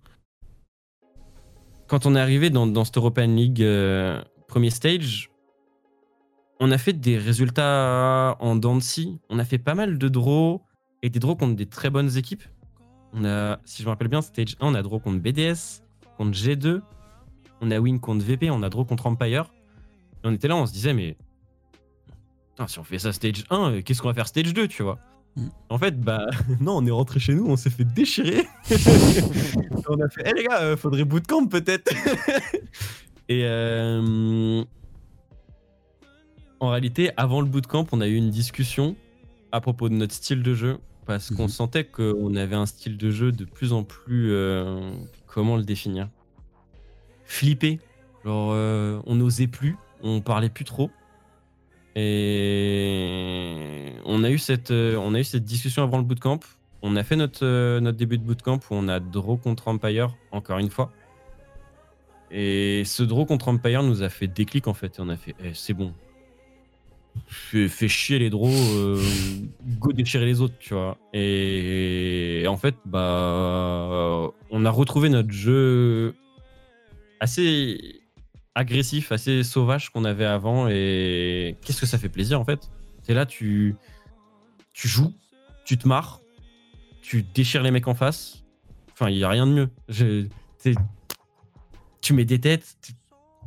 [1.88, 3.64] Quand on est arrivé dans, cette European League
[4.48, 5.30] premier stage,
[6.60, 9.20] on a fait des résultats en Dancy.
[9.30, 10.62] On a fait pas mal de draws
[11.04, 12.44] et des draws contre des très bonnes équipes.
[13.14, 15.84] On a, si je me rappelle bien, stage 1, on a draw contre BDS,
[16.18, 16.82] contre G2,
[17.62, 19.52] on a win contre VP, on a draw contre Empire.
[20.24, 21.16] Et on était là, on se disait, mais
[22.68, 25.00] si on fait ça stage 1, euh, qu'est-ce qu'on va faire stage 2, tu vois?
[25.36, 25.48] Mm.
[25.70, 26.28] En fait, bah
[26.60, 28.48] non, on est rentré chez nous, on s'est fait déchirer.
[29.90, 31.94] on a fait, hé eh, les gars, euh, faudrait bootcamp peut-être.
[33.28, 34.64] Et euh,
[36.60, 38.96] en réalité, avant le bootcamp, on a eu une discussion
[39.52, 41.50] à propos de notre style de jeu parce qu'on mhm.
[41.50, 44.32] sentait qu'on avait un style de jeu de plus en plus
[45.36, 46.08] comment le définir?
[47.26, 47.80] Flipper.
[48.24, 50.90] Genre, euh, on n'osait plus, on parlait plus trop.
[51.96, 56.40] Et on a eu cette, euh, on a eu cette discussion avant le bootcamp.
[56.82, 60.16] On a fait notre, euh, notre début de bootcamp où on a draw contre Empire,
[60.32, 60.92] encore une fois.
[62.32, 65.00] Et ce draw contre Empire nous a fait déclic en fait.
[65.00, 65.94] On a fait, eh, c'est bon.
[67.28, 69.02] Fais, fais chier les draws, euh,
[69.80, 70.98] go déchirer les autres, tu vois.
[71.14, 76.14] Et, et en fait, bah, on a retrouvé notre jeu
[77.22, 78.02] assez
[78.56, 80.68] agressif, assez sauvage qu'on avait avant.
[80.70, 82.70] Et qu'est-ce que ça fait plaisir en fait?
[83.04, 83.76] C'est là, tu,
[84.74, 85.14] tu joues,
[85.66, 86.22] tu te marres,
[87.02, 88.44] tu déchires les mecs en face.
[88.94, 89.70] Enfin, il n'y a rien de mieux.
[89.90, 90.26] Je-
[90.64, 90.74] t'es-
[92.02, 92.76] tu mets des têtes,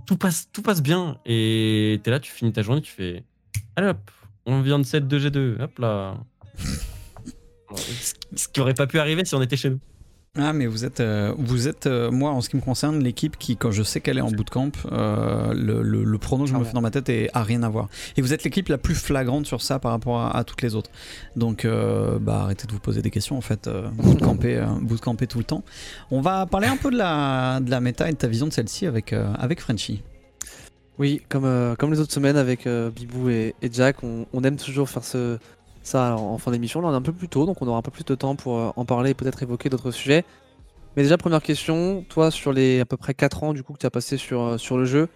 [0.06, 1.18] tout passe, tout passe bien.
[1.26, 3.24] Et t'es là, tu finis ta journée, tu fais
[3.76, 4.10] Allez hop,
[4.46, 5.60] on vient de 7 2 G2.
[5.62, 6.18] Hop là.
[7.74, 9.80] Ce ce qui aurait pas pu arriver si on était chez nous.
[10.36, 13.36] Ah mais vous êtes, euh, vous êtes euh, moi en ce qui me concerne l'équipe
[13.38, 16.54] qui quand je sais qu'elle est en bootcamp, euh, le, le, le prono que je
[16.54, 16.74] me Ah fais bon.
[16.76, 17.88] dans ma tête est, a rien à voir.
[18.16, 20.76] Et vous êtes l'équipe la plus flagrante sur ça par rapport à, à toutes les
[20.76, 20.90] autres.
[21.34, 21.66] Donc
[22.20, 25.64] bah arrêtez de vous poser des questions en fait, bootcamper, bootcamper tout le temps.
[26.12, 28.52] On va parler un peu de la, de la méta et de ta vision de
[28.52, 30.02] celle-ci avec, avec Frenchy.
[30.98, 34.88] Oui, comme, comme les autres semaines avec Bibou et, et Jack, on, on aime toujours
[34.88, 35.38] faire ce,
[35.88, 36.80] ça en fin d'émission.
[36.80, 38.36] Là, on est un peu plus tôt, donc on aura un peu plus de temps
[38.36, 40.24] pour euh, en parler et peut-être évoquer d'autres sujets.
[40.96, 43.78] Mais déjà, première question, toi, sur les à peu près 4 ans du coup que
[43.78, 45.08] tu as passé sur, euh, sur le jeu,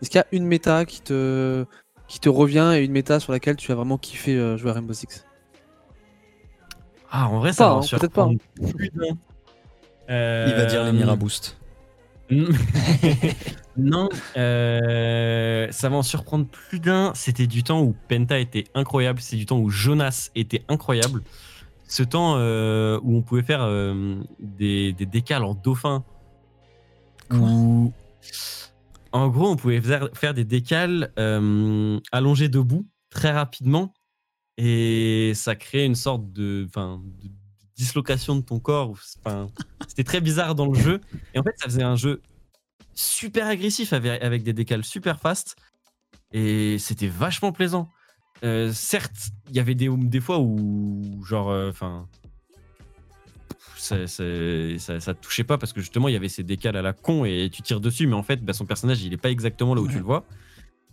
[0.00, 1.64] est-ce qu'il y a une méta qui te,
[2.08, 4.74] qui te revient et une méta sur laquelle tu as vraiment kiffé euh, jouer à
[4.74, 5.26] Rainbow Six?
[7.10, 8.34] Ah, en vrai, ça va hein, peut-être pas, hein.
[10.08, 11.59] Il va dire les Miraboost.
[13.76, 17.12] non, euh, ça va en surprendre plus d'un.
[17.14, 21.22] C'était du temps où Penta était incroyable, c'est du temps où Jonas était incroyable.
[21.88, 26.04] Ce temps euh, où on pouvait faire euh, des, des décales en dauphin.
[27.32, 27.92] Où,
[29.12, 31.12] en gros, on pouvait faire, faire des décales
[32.12, 33.92] allongés debout très rapidement.
[34.56, 36.68] Et ça créait une sorte de
[37.80, 38.94] dislocation de ton corps.
[39.88, 41.00] C'était très bizarre dans le jeu.
[41.34, 42.20] Et en fait, ça faisait un jeu
[42.94, 45.56] super agressif avec, des décales super fast.
[46.32, 47.88] Et c'était vachement plaisant.
[48.44, 52.06] Euh, certes, il y avait des, fois où, genre, enfin.
[53.76, 57.24] ça, ça, touchait pas parce que justement il y avait ces décales à la con
[57.24, 59.80] et tu tires dessus, mais en fait bah, son personnage il est pas exactement là
[59.80, 60.24] où tu le vois.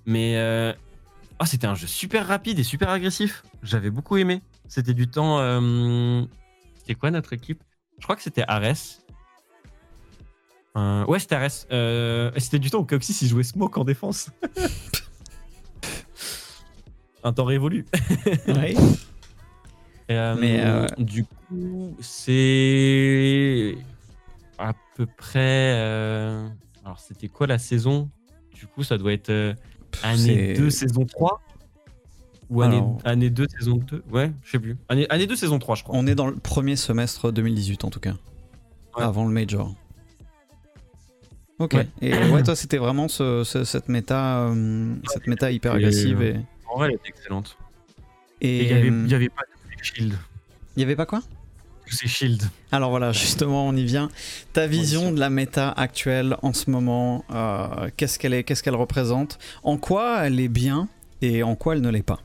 [0.06, 0.74] Mais euh,
[1.40, 3.44] ah, c'était un jeu super rapide et super agressif.
[3.62, 4.42] J'avais beaucoup aimé.
[4.68, 5.38] C'était du temps.
[6.88, 7.62] C'était quoi notre équipe?
[8.00, 9.02] Je crois que c'était Ares.
[10.78, 11.66] Euh, ouais, c'était Ares.
[11.70, 14.30] Euh, c'était du temps où Coxis il jouait Smoke en défense.
[17.26, 17.86] un temps révolu.
[18.48, 18.74] Ouais.
[20.10, 23.76] Euh, Mais, du coup, c'est
[24.58, 25.72] à peu près.
[26.86, 28.10] Alors, c'était quoi la saison?
[28.54, 29.54] Du coup, ça doit être
[30.04, 31.42] année c'est- 2, saison 3
[32.50, 34.78] Ou année, Alors- année 2, saison 2 Ouais, je sais plus.
[34.90, 35.96] Année, année 2, saison 3, je crois.
[35.98, 38.14] On est dans le premier semestre 2018 en tout cas.
[38.98, 39.04] Ouais.
[39.04, 39.74] Avant le Major.
[41.60, 41.74] Ok.
[41.74, 41.88] Ouais.
[42.02, 46.22] Et ouais, toi, c'était vraiment ce- ce- cette méta, euh, cette méta hyper Et- agressive
[46.22, 46.36] et.
[46.72, 47.58] En vrai, elle était excellente.
[48.42, 50.16] Et il y avait, euh, avait pas tous ces shields.
[50.76, 51.22] il y avait pas quoi?
[51.88, 52.44] Tous ces shields.
[52.72, 54.10] Alors voilà, justement, on y vient.
[54.54, 58.76] Ta vision de la méta actuelle en ce moment, euh, qu'est-ce qu'elle est, qu'est-ce qu'elle
[58.76, 60.88] représente, en quoi elle est bien
[61.24, 62.20] et en quoi elle ne l'est pas?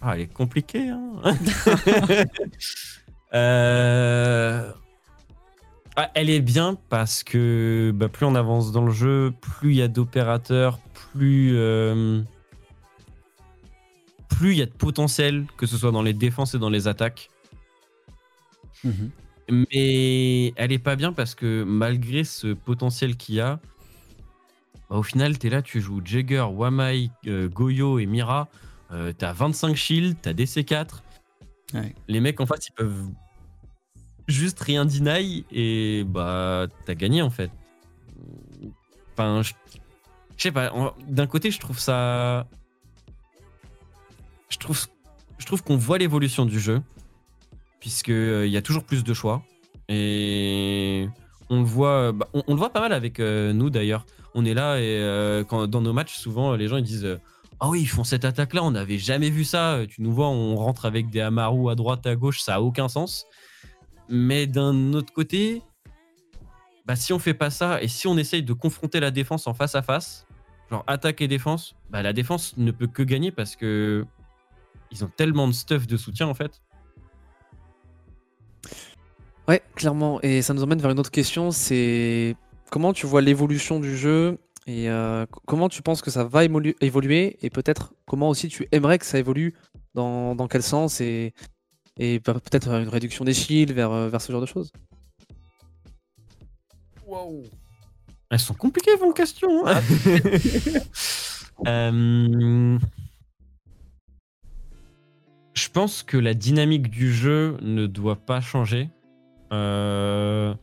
[0.00, 1.12] Ah, elle est compliquée, hein
[3.34, 4.72] Euh,
[5.96, 9.76] ah, Elle est bien parce que bah, plus on avance dans le jeu, plus il
[9.76, 11.52] y a d'opérateurs, plus...
[11.56, 12.22] euh,
[14.28, 16.86] Plus il y a de potentiel, que ce soit dans les défenses et dans les
[16.88, 17.30] attaques.
[19.50, 23.60] Mais elle est pas bien parce que malgré ce potentiel qu'il y a,
[24.90, 28.48] bah, au final, tu es là, tu joues Jagger, Wamai, euh, Goyo et Mira.
[28.90, 31.02] Euh, t'as 25 shields, t'as DC4.
[31.74, 31.94] Ouais.
[32.08, 33.04] Les mecs en face, ils peuvent
[34.26, 37.50] juste rien deny et bah t'as gagné en fait.
[39.12, 39.52] Enfin, je
[40.36, 40.72] je sais pas.
[41.08, 42.46] D'un côté, je trouve ça.
[44.48, 44.86] Je trouve,
[45.36, 46.80] je trouve qu'on voit l'évolution du jeu
[47.80, 49.42] puisque euh, il y a toujours plus de choix
[49.88, 51.08] et
[51.50, 52.12] on le voit.
[52.12, 54.06] bah, on, on le voit pas mal avec euh, nous d'ailleurs.
[54.34, 57.18] On est là et euh, quand, dans nos matchs, souvent les gens ils disent.
[57.60, 59.80] Euh, ah oui, ils font cette attaque-là, on n'avait jamais vu ça.
[59.88, 62.88] Tu nous vois, on rentre avec des Amaru à droite, à gauche, ça a aucun
[62.88, 63.26] sens.
[64.08, 65.62] Mais d'un autre côté,
[66.86, 69.54] bah, si on fait pas ça et si on essaye de confronter la défense en
[69.54, 70.26] face à face,
[70.70, 74.06] genre attaque et défense, bah, la défense ne peut que gagner parce que
[74.90, 76.62] ils ont tellement de stuff de soutien en fait.
[79.48, 80.20] Ouais, clairement.
[80.22, 82.36] Et ça nous emmène vers une autre question, c'est
[82.70, 87.38] comment tu vois l'évolution du jeu Et euh, comment tu penses que ça va évoluer
[87.40, 89.54] et peut-être comment aussi tu aimerais que ça évolue
[89.94, 91.32] dans, dans quel sens et,
[91.98, 94.70] et pe- peut-être vers une réduction des shields vers, euh, vers ce genre de choses?
[98.30, 99.66] Elles sont compliquées vos questions.
[99.66, 99.80] hein.
[101.66, 102.78] Euh,
[105.54, 108.90] Je pense que la dynamique du jeu ne doit pas changer.
[109.52, 110.54] Euh,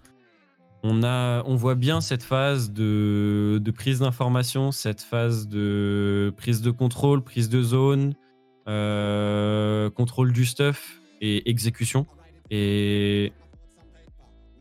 [0.88, 7.50] On, voit bien cette phase de, prise d'information, cette phase de prise de contrôle, prise
[7.50, 8.13] de zone,
[8.67, 12.06] euh, contrôle du stuff et exécution.
[12.52, 13.34] Et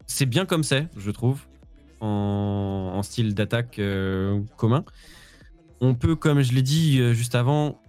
[0.06, 1.42] c'est bien comme c'est, je trouve,
[2.00, 4.84] en, style d'attaque euh, commun.
[5.82, 7.82] On peut, comme je l'ai dit euh, juste avant,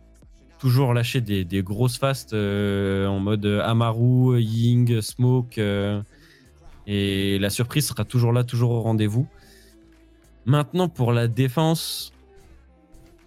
[0.60, 5.58] toujours lâcher des, grosses fastes en mode Amaru, Ying, Smoke.
[6.88, 9.28] Et la surprise sera toujours là, toujours au rendez-vous.
[10.46, 12.14] Maintenant, pour la défense,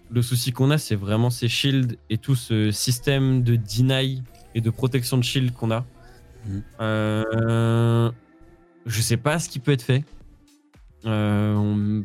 [0.09, 4.23] le souci qu'on a, c'est vraiment ces shields et tout ce système de deny
[4.55, 5.85] et de protection de shield qu'on a.
[6.47, 6.63] Mhm.
[6.79, 8.11] Euh,
[8.85, 10.03] je sais pas ce qui peut être fait.
[11.05, 12.03] Euh, on-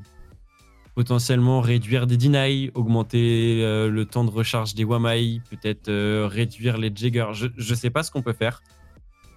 [0.94, 6.78] potentiellement réduire des deny, augmenter euh, le temps de recharge des Wamai, peut-être euh, réduire
[6.78, 7.30] les Jaggers.
[7.32, 8.62] Je, je sais pas ce qu'on peut faire.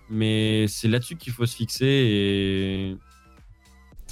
[0.10, 2.96] Mais c'est là-dessus qu'il faut se fixer et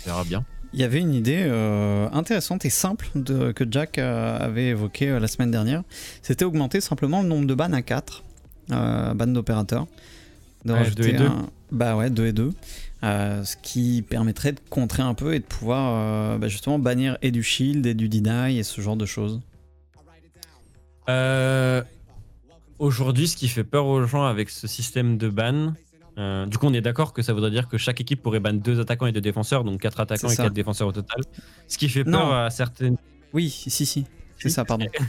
[0.04, 0.46] on verra bien.
[0.74, 5.10] Il y avait une idée euh, intéressante et simple de- que Jack euh, avait évoquée
[5.10, 5.84] euh, la semaine dernière.
[6.22, 8.24] C'était augmenter simplement le nombre de bannes à 4,
[8.72, 9.88] euh, bannes d'opérateurs.
[10.66, 11.26] De Ouais, rajouter deux et deux.
[11.28, 12.52] un- Bah ouais, 2 et 2.
[13.02, 17.32] ce qui permettrait de contrer un peu et de pouvoir euh, bah, justement bannir et
[17.32, 19.40] du shield et du deny et ce genre de choses.
[21.10, 21.84] Euh,
[22.78, 25.74] Aujourd'hui, ce qui fait peur aux gens avec ce système de ban,
[26.18, 28.54] euh, du coup, on est d'accord que ça voudrait dire que chaque équipe pourrait ban
[28.54, 31.22] deux attaquants et deux défenseurs, donc quatre attaquants et quatre défenseurs au total.
[31.68, 32.32] Ce qui fait peur Non.
[32.34, 32.98] à certaines,
[33.34, 34.06] Oui, si, si.
[34.38, 34.86] C'est ça, pardon.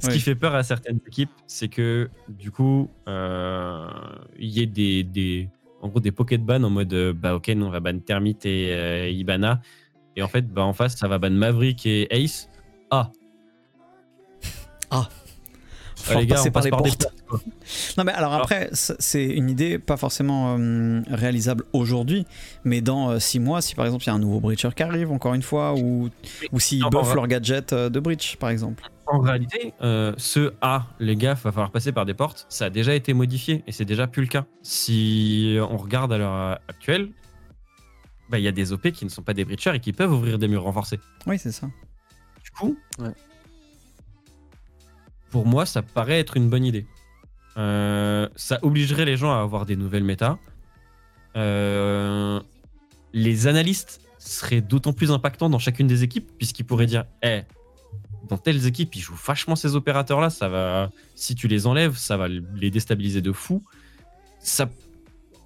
[0.00, 0.12] ce Oui.
[0.14, 3.88] qui fait peur à certaines équipes, c'est que du coup, euh,
[4.38, 5.48] il y ait des, des,
[5.82, 8.46] en gros, des pocket ban en mode, euh, bah ok, nous on va ban Termite
[8.46, 9.60] et euh, Ibana,
[10.16, 12.48] et en fait, bah en face, ça va ban Maverick et Ace.
[12.90, 13.10] Ah,
[16.04, 17.14] Faut les gars, passer on par passe les par des portes.
[17.96, 22.26] Non mais alors après, c'est une idée pas forcément euh, réalisable aujourd'hui,
[22.64, 25.10] mais dans 6 mois, si par exemple il y a un nouveau breacher qui arrive
[25.10, 26.10] encore une fois, ou,
[26.52, 28.84] ou s'ils buffent leur gadget euh, de breach par exemple.
[29.06, 32.70] En réalité, euh, ce A, les gars, va falloir passer par des portes, ça a
[32.70, 34.44] déjà été modifié et c'est déjà plus le cas.
[34.62, 37.10] Si on regarde à l'heure actuelle,
[38.30, 40.12] bah, il y a des OP qui ne sont pas des breachers et qui peuvent
[40.12, 41.00] ouvrir des murs renforcés.
[41.26, 41.68] Oui, c'est ça.
[42.42, 43.12] Du coup, Ouais.
[45.34, 46.86] Pour moi, ça paraît être une bonne idée.
[47.56, 50.38] Euh, ça obligerait les gens à avoir des nouvelles méta.
[51.36, 52.38] Euh,
[53.12, 57.40] les analystes seraient d'autant plus impactants dans chacune des équipes, puisqu'ils pourraient dire Eh,
[58.28, 60.30] dans telles équipes, ils jouent vachement ces opérateurs-là.
[60.30, 63.60] Ça va, si tu les enlèves, ça va les déstabiliser de fou.
[64.38, 64.70] Ça,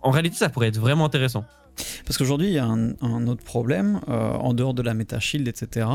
[0.02, 1.46] en réalité, ça pourrait être vraiment intéressant.
[2.04, 5.48] Parce qu'aujourd'hui, il y a un, autre problème, euh, en dehors de la méta shield,
[5.48, 5.86] etc.,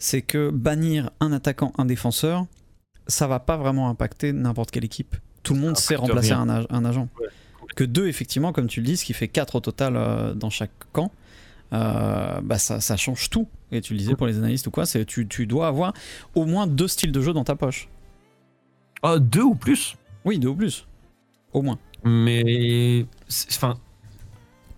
[0.00, 2.46] c'est que bannir un attaquant, un défenseur,
[3.08, 5.16] ça va pas vraiment impacter n'importe quelle équipe.
[5.42, 7.08] Tout le monde sait remplacer un, ag- un agent.
[7.20, 7.28] Ouais,
[7.74, 10.50] que deux, effectivement, comme tu le dis, ce qui fait quatre au total euh, dans
[10.50, 11.10] chaque camp,
[11.72, 13.46] euh, bah ça, ça change tout.
[13.72, 15.92] Et tu le disais pour les analystes ou quoi, c'est tu, tu dois avoir
[16.34, 17.88] au moins deux styles de jeu dans ta poche.
[19.02, 19.96] Oh, deux ou plus?
[20.24, 20.86] Oui, deux ou plus.
[21.52, 21.78] Au moins.
[22.04, 23.06] Mais
[23.50, 23.78] enfin,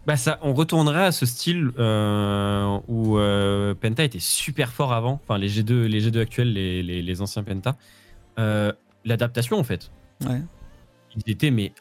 [0.06, 3.16] bah ça, on retournerait à ce style euh, où
[3.80, 5.20] Penta était super fort avant.
[5.24, 7.76] Enfin, les G2, les G2 actuels, les, les, les anciens Penta.
[8.38, 8.72] Euh,
[9.04, 9.90] L'adaptation, en fait,
[10.26, 10.40] Ouais.
[11.16, 11.72] ils étaient mais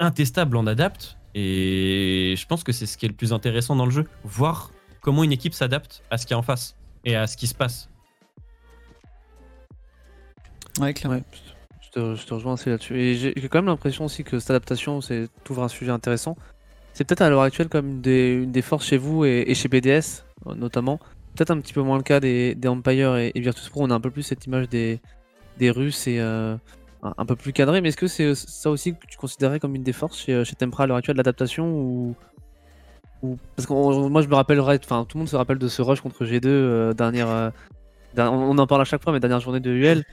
[0.00, 1.16] intestables en adapt.
[1.34, 4.70] Et je pense que c'est ce qui est le plus intéressant dans le jeu, voir
[5.02, 7.46] comment une équipe s'adapte à ce qu'il y a en face et à ce qui
[7.46, 7.90] se passe.
[10.80, 11.18] Ouais, clairement.
[11.18, 11.24] Ouais,
[11.80, 12.98] je te, je te rejoins assez là-dessus.
[12.98, 16.36] Et j'ai quand même l'impression aussi que cette adaptation, c'est t'ouvres un sujet intéressant.
[16.92, 19.54] C'est peut-être à l'heure actuelle comme une des, une des forces chez vous et, et
[19.54, 20.98] chez BDS euh, notamment.
[21.36, 23.84] Peut-être un petit peu moins le cas des, des Empire et, et Virtus Pro.
[23.84, 25.00] On a un peu plus cette image des,
[25.58, 26.56] des Russes et euh,
[27.02, 27.80] un, peu plus cadré.
[27.80, 30.54] Mais est-ce que c'est ça aussi que tu considérais comme une des forces chez, chez
[30.54, 32.14] Tempra à l'heure actuelle, l'adaptation ou,
[33.22, 33.72] ou parce que
[34.08, 36.46] moi je me rappellerai, enfin tout le monde se rappelle de ce rush contre G2
[36.46, 37.28] euh, dernière.
[37.28, 37.50] euh,
[38.14, 40.04] der- on en parle à chaque fois, mais dernière journée de UL.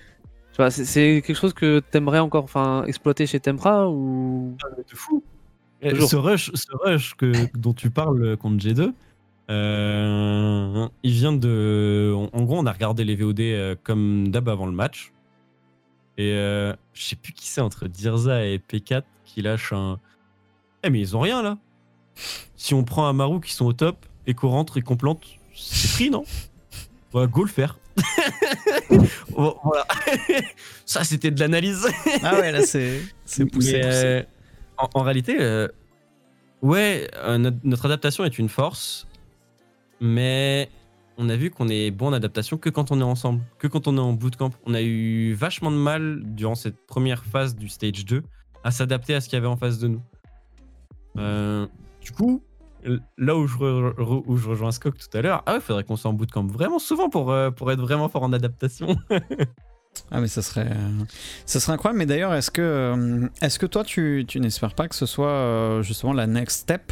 [0.70, 4.56] C'est- quelque chose que t'aimerais encore enfin, exploiter chez Tempra ou?
[4.89, 5.24] De fou.
[5.84, 8.93] Ce rush, ce rush que, dont tu parles contre G2,
[9.50, 12.14] euh, il vient de.
[12.34, 15.12] En, gros, on a regardé les VOD euh, comme d'hab avant le match.
[16.18, 19.99] Et euh, je sais plus qui c'est entre Dirza et P4 qui lâche un.
[20.84, 21.57] Eh, mais ils ont rien là.
[22.55, 25.22] Si on prend Amaru qui sont au top et qu'on rentre et qu'on plante,
[25.53, 26.24] c'est pris, non?
[27.13, 27.78] Ouais, go le faire.
[29.30, 29.86] voilà.
[30.86, 31.88] Ça, c'était de l'analyse.
[32.24, 33.82] ah ouais, là, c'est poussé.
[33.84, 34.24] Euh,
[34.78, 35.68] en, réalité, euh,
[36.61, 39.07] ouais, euh, notre, adaptation est une force,
[40.01, 40.70] mais
[41.18, 43.88] on a vu qu'on est bon en adaptation que quand on est ensemble, que quand
[43.88, 44.51] on est en bootcamp.
[44.66, 48.24] On a eu vachement de mal durant cette première phase du stage 2
[48.63, 50.01] à s'adapter à ce qu'il y avait en face de nous.
[52.01, 52.41] du coup,
[53.18, 53.55] là où je,
[54.47, 57.32] rejoins Scott tout à l'heure, ah ouais, faudrait qu'on soit en bootcamp vraiment souvent pour,
[57.32, 58.95] euh, pour être vraiment fort en adaptation.
[60.11, 60.70] ah mais ça serait,
[61.45, 61.99] ça serait incroyable.
[61.99, 65.30] Mais d'ailleurs, est-ce que, euh, est-ce que toi, tu, tu n'espères pas que ce soit
[65.30, 66.91] euh, justement la next step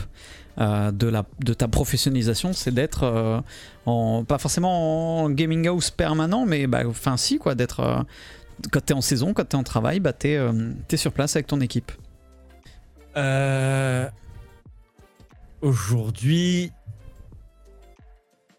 [0.58, 3.43] de, la, de ta professionnalisation, c'est d'être
[3.86, 8.06] en, pas forcément en gaming house permanent, mais bah, enfin si quoi, d'être
[8.72, 10.39] quand t'es en saison, quand t'es en travail, bah t'es
[10.91, 11.91] es sur place avec ton équipe.
[13.18, 14.08] Euh,
[15.62, 16.72] Aujourd'hui.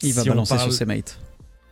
[0.02, 1.18] Il va balancer sur ses mates.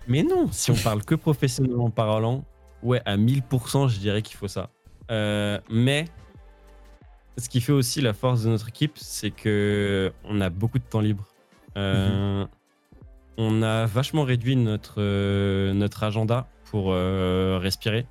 [0.09, 2.45] Mais non, si on parle que professionnellement parlant,
[2.83, 4.69] ouais, à 1000%, je dirais qu'il faut ça.
[5.11, 6.07] Euh, mais
[7.39, 10.85] ce qui fait aussi la force de notre équipe, c'est que on a beaucoup de
[10.85, 11.27] temps libre.
[11.77, 12.49] Euh, mhm.
[13.39, 18.07] On a vachement réduit notre, euh, notre agenda pour respirer.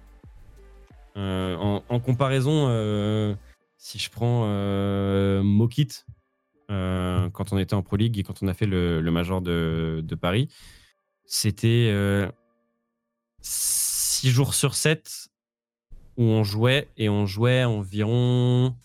[1.16, 3.36] En, en, comparaison,
[3.78, 4.46] si je prends
[5.44, 6.06] Mokit,
[6.72, 10.16] euh, quand on était en Pro League et quand on a fait le, Major de,
[10.20, 10.48] Paris.
[11.26, 11.92] C'était
[13.42, 15.30] 6 euh, jours sur 7
[16.18, 18.76] où on jouait et on jouait environ,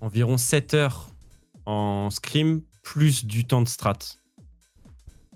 [0.00, 1.08] environ 7 heures
[1.66, 3.98] en scrim plus du temps de strat.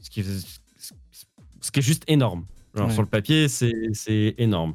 [0.00, 2.44] Ce qui, ce qui est juste énorme.
[2.90, 4.74] Sur le papier, c'est énorme.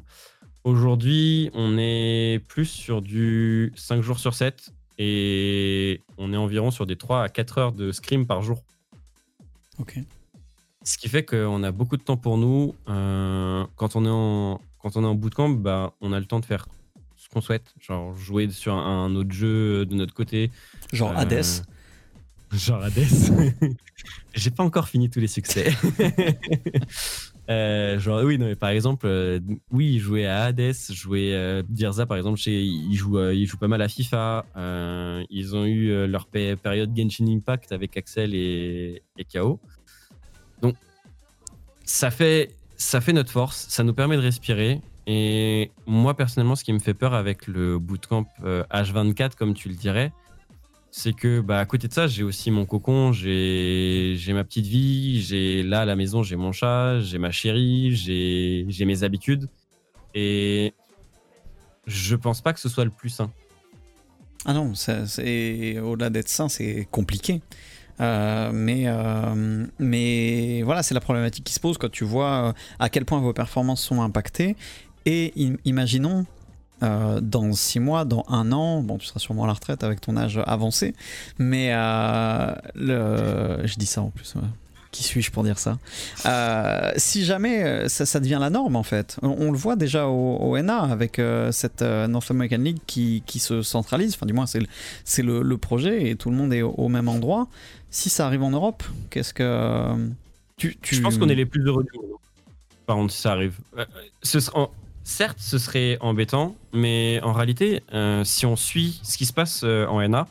[0.64, 6.86] Aujourd'hui, on est plus sur du 5 jours sur 7 et on est environ sur
[6.86, 8.62] des 3 à 4 heures de scrim par jour.
[9.78, 9.98] Ok.
[10.84, 12.74] Ce qui fait qu'on a beaucoup de temps pour nous.
[12.88, 16.40] Euh, quand, on est en, quand on est en bootcamp, bah, on a le temps
[16.40, 16.66] de faire
[17.34, 17.74] qu'on souhaite.
[17.80, 20.50] Genre jouer sur un, autre jeu de notre côté.
[20.92, 21.44] Genre euh, Hades
[22.52, 23.74] Genre Hades.
[24.34, 25.72] J'ai pas encore fini tous les succès.
[27.50, 29.38] Euh, genre, oui, non, mais par exemple, euh,
[29.70, 33.58] oui, il jouait à Hades, jouait euh, Dirza, par exemple, chez, il, joue, il joue
[33.58, 34.46] pas mal à FIFA.
[35.28, 39.60] ils ont eu leur période Genshin Impact avec Axel et, et KO.
[40.62, 40.76] Donc,
[41.84, 44.80] ça fait, ça fait notre force, ça nous permet de respirer.
[45.06, 49.74] Et moi, personnellement, ce qui me fait peur avec le bootcamp H24, comme tu le
[49.74, 50.12] dirais,
[50.96, 55.20] c'est que bah, à côté de ça, j'ai aussi mon cocon, j'ai ma petite vie,
[55.20, 59.48] j'ai là à la maison, j'ai mon chat, j'ai ma chérie, j'ai mes habitudes.
[60.14, 60.72] Et
[61.86, 63.30] je pense pas que ce soit le plus sain.
[64.44, 67.40] Ah non, au-delà d'être sain, c'est compliqué.
[68.00, 72.52] Euh, mais, euh, mais voilà, c'est la problématique qui se pose quand tu vois euh,
[72.78, 74.56] à quel point vos performances sont impactées.
[75.06, 75.32] Et
[75.64, 76.26] imaginons
[76.82, 80.00] euh, dans six mois, dans un an, bon, tu seras sûrement à la retraite avec
[80.00, 80.94] ton âge avancé,
[81.38, 84.34] mais euh, je dis ça en plus.
[84.90, 85.78] Qui suis-je pour dire ça?
[86.26, 90.78] Euh, Si jamais ça, devient la norme en fait, on, le voit déjà au, NA
[90.80, 91.20] avec
[91.52, 96.30] cette North American League qui, se centralise, enfin du moins c'est le, projet et tout
[96.30, 97.48] le monde est au, même endroit.
[97.90, 100.12] Si ça arrive en Europe, qu'est-ce que...
[100.56, 100.96] Tu, tu...
[100.96, 102.18] Je pense qu'on est les plus heureux du monde.
[102.86, 103.58] Par contre, si ça arrive.
[105.04, 109.60] Certes, ce serait embêtant, mais en réalité, euh, si on suit ce qui se passe
[109.62, 110.26] euh, en NA,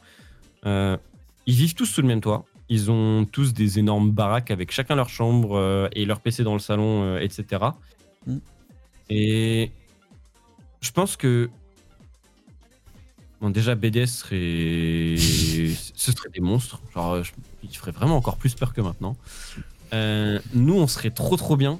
[0.65, 0.97] euh,
[1.45, 2.45] ils vivent tous sous le même toit.
[2.69, 6.59] Ils ont tous des énormes baraques avec chacun leur chambre et leur PC dans le
[6.59, 7.65] salon, etc.
[8.25, 8.37] Mm.
[9.09, 9.71] Et
[10.81, 11.49] je pense que
[13.41, 15.17] Bon, déjà, BDS serait.
[15.17, 16.81] Ce serait des monstres.
[16.93, 17.21] Genre,
[17.61, 19.17] ils feraient vraiment encore plus peur que maintenant.
[19.91, 21.79] nous, on serait trop trop bien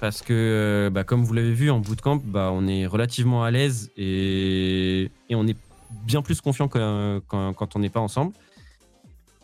[0.00, 3.50] parce que, euh, bah, comme vous l'avez vu en bootcamp, bah, on est relativement à
[3.50, 5.56] l'aise et, on est
[6.04, 8.32] bien plus confiant que, quand, on n'est pas ensemble.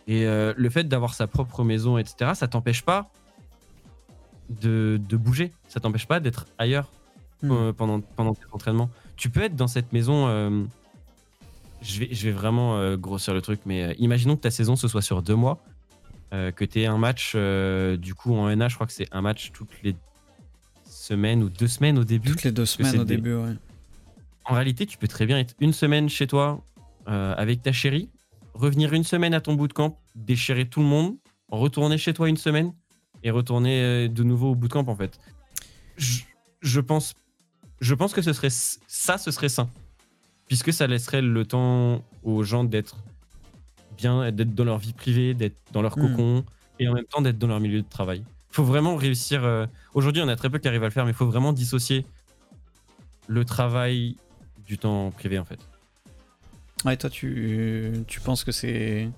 [0.06, 3.10] Et euh, le fait d'avoir sa propre maison, etc., ça t'empêche pas
[4.48, 5.52] de, bouger.
[5.68, 6.90] Ça t'empêche pas d'être ailleurs
[7.42, 7.50] hmm.
[7.52, 8.88] euh, pendant, pendant tes entraînements.
[9.16, 10.26] Tu peux être dans cette maison.
[11.82, 15.02] je, vais, je vais vraiment grossir le truc, mais imaginons que ta saison ce soit
[15.02, 15.62] sur deux mois.
[16.30, 19.52] que tu aies un match, du coup en NA, je crois que c'est un match
[19.52, 19.96] toutes les
[21.06, 22.30] semaine ou deux semaines au début.
[22.30, 23.54] Toutes les deux semaines au début, ouais.
[24.44, 26.64] En réalité, tu peux très bien être une semaine chez toi
[27.08, 28.08] euh, avec ta chérie,
[28.54, 31.16] revenir une semaine à ton bootcamp, déchirer tout le monde,
[31.48, 32.72] retourner chez toi une semaine
[33.22, 35.18] et retourner euh, de nouveau au bootcamp en fait.
[35.96, 37.14] Je, pense,
[37.80, 39.68] je pense que ce serait ça, ce serait sain,
[40.46, 42.96] puisque ça laisserait le temps aux gens d'être
[43.96, 46.10] bien, d'être dans leur vie privée, d'être dans leur hmm.
[46.10, 46.44] cocon
[46.78, 48.22] et en même temps d'être dans leur milieu de travail
[48.56, 49.44] faut vraiment réussir.
[49.44, 51.52] euh, Aujourd'hui, on a très peu qui arrivent à le faire, mais il faut vraiment
[51.52, 52.04] dissocier
[53.28, 54.16] le travail
[54.66, 55.58] du temps privé en fait.
[56.84, 59.08] Ouais, toi, tu, tu penses que c'est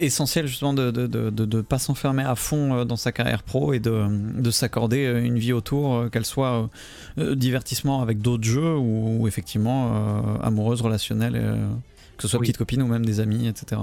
[0.00, 3.72] essentiel justement de ne de, de, pas s'enfermer à fond euh, dans sa carrière pro
[3.72, 4.06] et de,
[4.40, 6.68] de s'accorder euh, une vie autour, qu'elle soit
[7.16, 11.68] divertissement avec d'autres jeux ou, ou effectivement euh, amoureuse, relationnelle, euh,
[12.16, 12.44] que ce soit Oui.
[12.46, 13.80] petite copine ou même des amis, etc.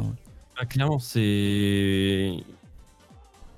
[0.58, 2.34] Ah, clairement, c'est.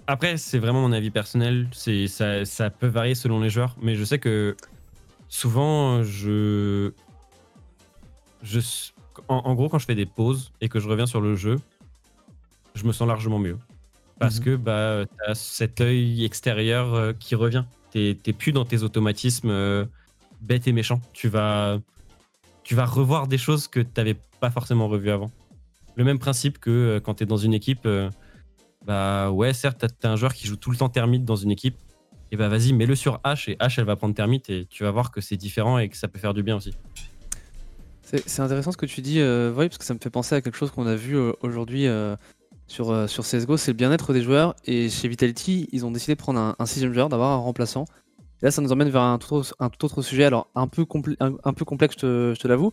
[0.07, 1.67] Après, c'est vraiment mon avis personnel.
[1.71, 4.55] C'est ça, ça peut varier selon les joueurs, mais je sais que
[5.29, 6.91] souvent, je,
[8.43, 8.59] je,
[9.29, 11.59] en, en gros, quand je fais des pauses et que je reviens sur le jeu,
[12.75, 13.57] je me sens largement mieux
[14.19, 14.45] parce Mhm.
[14.45, 17.63] que bah, t'as cet œil extérieur euh, qui revient.
[17.91, 19.85] T'es plus dans tes automatismes euh,
[20.41, 21.01] bêtes et méchants.
[21.13, 21.79] Tu vas,
[22.63, 25.29] tu vas revoir des choses que t'avais pas forcément revues avant.
[25.95, 27.87] Le même principe que euh, quand tu es dans une équipe,
[28.85, 31.51] bah ouais, certes, t'as- t'as un joueur qui joue tout le temps termite dans une
[31.51, 31.77] équipe,
[32.31, 34.91] et bah vas-y, mets-le sur H et H elle va prendre termite et tu vas
[34.91, 36.73] voir que c'est différent et que ça peut faire du bien aussi.
[38.03, 40.57] C'est intéressant ce que tu dis, euh, parce que ça me fait penser à quelque
[40.57, 42.15] chose qu'on a vu euh, aujourd'hui euh,
[42.67, 44.55] sur, euh, CSGO, c'est le bien-être des joueurs.
[44.65, 47.85] Et chez Vitality, ils ont décidé de prendre un, sixième joueur, d'avoir un remplaçant.
[48.41, 50.67] Et là, ça nous emmène vers un tout autre, un tout autre sujet, alors un
[50.67, 50.85] peu,
[51.19, 52.71] un, un peu complexe, je te, te l'avoue.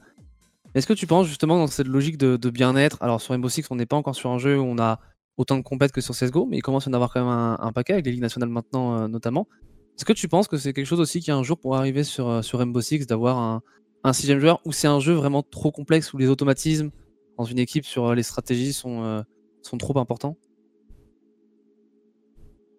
[0.74, 2.98] Est-ce que tu penses justement dans cette logique de, de bien-être?
[3.00, 5.00] Alors sur Rainbow Six, on n'est pas encore sur un jeu où on a
[5.40, 7.56] autant de compètes que sur CSGO, mais il commence à en avoir quand même un,
[7.58, 9.48] un paquet avec les ligues nationales maintenant euh, notamment.
[9.96, 12.28] Est-ce que tu penses que c'est quelque chose aussi qui un jour pourrait arriver sur,
[12.28, 13.62] euh, sur Rainbow Six d'avoir un,
[14.04, 16.90] un sixième joueur ou c'est un jeu vraiment trop complexe où les automatismes
[17.38, 19.22] dans une équipe sur euh, les stratégies sont, euh,
[19.62, 20.36] sont trop importants?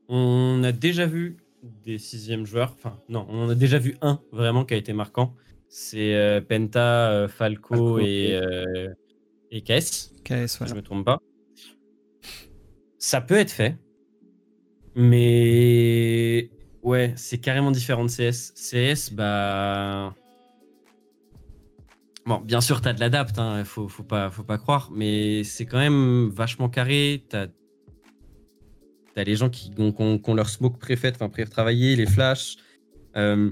[0.08, 4.20] On a déjà vu des sixièmes joueurs, enfin non, on en a déjà vu un
[4.32, 5.34] vraiment qui a été marquant.
[5.68, 8.90] C'est euh, Penta, euh, Falco, Falco, et, euh,
[9.52, 10.68] et KS, KS, si ouais.
[10.68, 11.20] je me trompe pas.
[13.04, 13.80] Ça peut être fait,
[14.94, 16.52] mais
[16.84, 18.54] ouais, c'est carrément différent de CS.
[18.54, 20.14] CS, bah.
[22.28, 24.30] Bon, bien sûr, t'as de l'adapt, hein, faut, faut, pas,
[24.60, 27.26] croire, mais c'est quand même vachement carré.
[27.28, 27.48] T'as
[29.16, 32.58] as les gens qui ont, leur smoke préfait, enfin pré-travaillé, les flashs,
[33.18, 33.52] euh,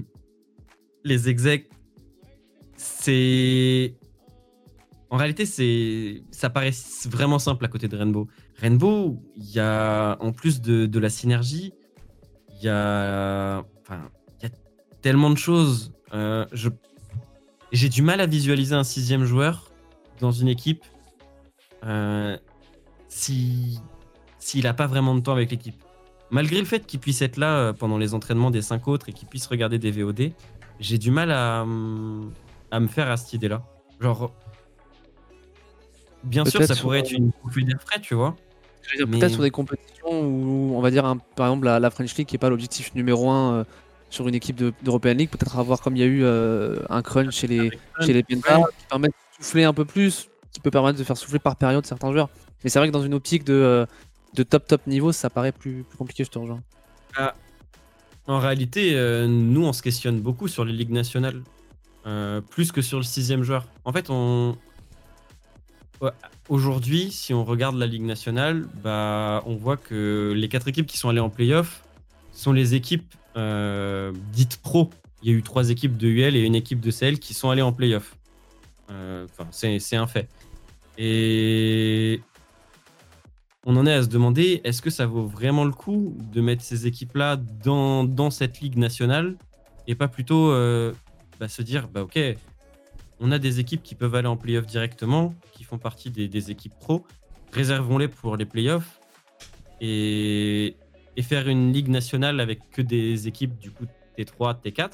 [1.02, 1.68] les execs.
[2.76, 3.96] C'est.
[5.10, 5.44] En réalité,
[6.30, 6.70] ça paraît
[7.06, 8.28] vraiment simple à côté de Rainbow.
[8.60, 11.72] Rainbow, il y a, en plus de, de la synergie,
[12.50, 14.02] il y a, enfin,
[14.38, 14.54] il y a
[15.00, 15.92] tellement de choses.
[16.12, 16.44] Euh,
[17.72, 19.70] j'ai du mal à visualiser un sixième joueur
[20.20, 20.84] dans une équipe
[21.84, 22.36] euh,
[23.08, 23.80] si
[24.38, 25.82] s'il n'a pas vraiment de temps avec l'équipe.
[26.30, 29.12] Malgré le fait qu'il puisse être là euh, pendant les entraînements des cinq autres et
[29.12, 30.32] qu'il puisse regarder des VOD,
[30.80, 33.62] j'ai du mal à, à me faire à cette idée-là.
[34.00, 34.34] Genre,
[36.24, 38.36] bien sûr, ça pourrait être une bouffée d'air frais, tu vois.
[39.06, 42.14] Mais- Peut-être sur des compétitions où, on va dire, un- par exemple, la, la French
[42.16, 43.64] League, qui n'est pas l'objectif numéro un euh,
[44.08, 47.02] sur une équipe de- d'European League, peut-être avoir, comme il y a eu euh, un
[47.02, 47.70] crunch chez les,
[48.06, 51.16] chez les Penta, qui permet de souffler un peu plus, qui peut permettre de faire
[51.16, 52.28] souffler par période certains joueurs.
[52.64, 53.86] Mais c'est vrai que dans une optique de, euh,
[54.34, 56.62] de top top niveau, ça paraît plus, plus compliqué, je te rejoins.
[58.26, 61.42] En réalité, euh, nous, on se questionne beaucoup sur les ligues nationales,
[62.06, 63.66] euh, plus que sur le sixième joueur.
[63.84, 64.56] En fait, on...
[66.48, 70.98] Aujourd'hui, si on regarde la ligue nationale, bah, on voit que les quatre équipes qui
[70.98, 71.84] sont allées en playoff
[72.32, 74.90] sont les équipes euh, dites pro.
[75.22, 77.50] Il y a eu trois équipes de UL et une équipe de CL qui sont
[77.50, 78.16] allées en playoff.
[78.90, 80.28] Euh, c'est un fait.
[80.98, 82.20] Et
[83.66, 86.62] on en est à se demander est-ce que ça vaut vraiment le coup de mettre
[86.62, 89.36] ces équipes-là dans, dans cette ligue nationale
[89.86, 90.92] et pas plutôt euh,
[91.38, 92.18] bah, se dire bah ok,
[93.20, 96.74] on a des équipes qui peuvent aller en playoff directement, qui font partie des, équipes
[96.80, 97.04] pro,
[97.52, 98.98] réservons-les pour les playoffs
[99.80, 100.76] et,
[101.22, 103.84] faire une ligue nationale avec que des équipes du coup
[104.16, 104.92] T3, T4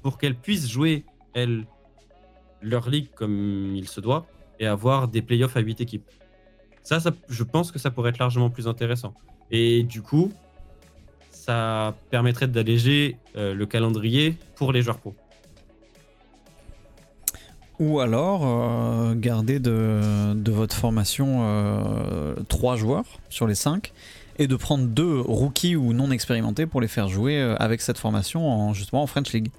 [0.00, 1.66] pour qu'elles puissent jouer, elles,
[2.62, 4.26] leur ligue comme il se doit
[4.58, 6.10] et avoir des playoffs à 8 équipes.
[6.82, 9.12] Ça, ça, je pense que ça pourrait être largement plus intéressant.
[9.50, 10.32] Et du coup,
[11.30, 15.14] ça permettrait d'alléger euh, le calendrier pour les joueurs pro.
[17.80, 23.92] Ou alors euh, garder de, de votre formation euh, trois joueurs sur les 5
[24.38, 27.98] et de prendre deux rookies ou non expérimentés pour les faire jouer euh, avec cette
[27.98, 29.50] formation en, justement en French League.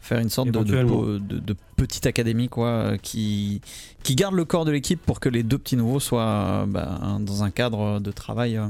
[0.00, 3.62] Faire une sorte de, de, petite académie quoi, euh, qui,
[4.02, 7.42] qui garde le corps de l'équipe pour que les deux petits nouveaux soient bah, dans
[7.42, 8.60] un cadre de travail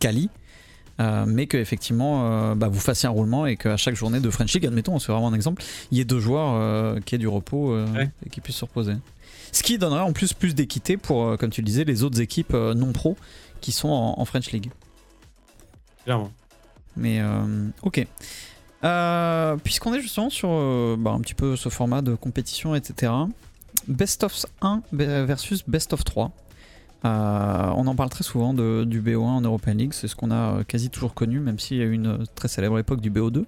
[0.00, 0.30] quali.
[1.00, 4.30] Euh, mais que effectivement euh, bah, vous fassiez un roulement et qu'à chaque journée de
[4.30, 7.18] French League, admettons, c'est vraiment un exemple, il y ait deux joueurs euh, qui aient
[7.18, 8.10] du repos Ouais.
[8.24, 8.94] et qui puissent se reposer.
[9.50, 12.52] Ce qui donnerait en plus plus d'équité pour, comme tu le disais, les autres équipes
[12.52, 13.16] non pro
[13.60, 14.70] qui sont en, en French League.
[16.04, 16.30] clairement.
[16.96, 17.20] Mais
[17.82, 18.06] ok.
[18.84, 23.12] Euh, Puisqu'on est justement sur euh, bah, un petit peu ce format de compétition, etc.
[23.88, 26.30] Best of 1 versus Best of 3.
[27.04, 30.30] Euh, on en parle très souvent de, du BO1 en European League, c'est ce qu'on
[30.30, 33.10] a euh, quasi toujours connu, même s'il y a eu une très célèbre époque du
[33.10, 33.44] BO2.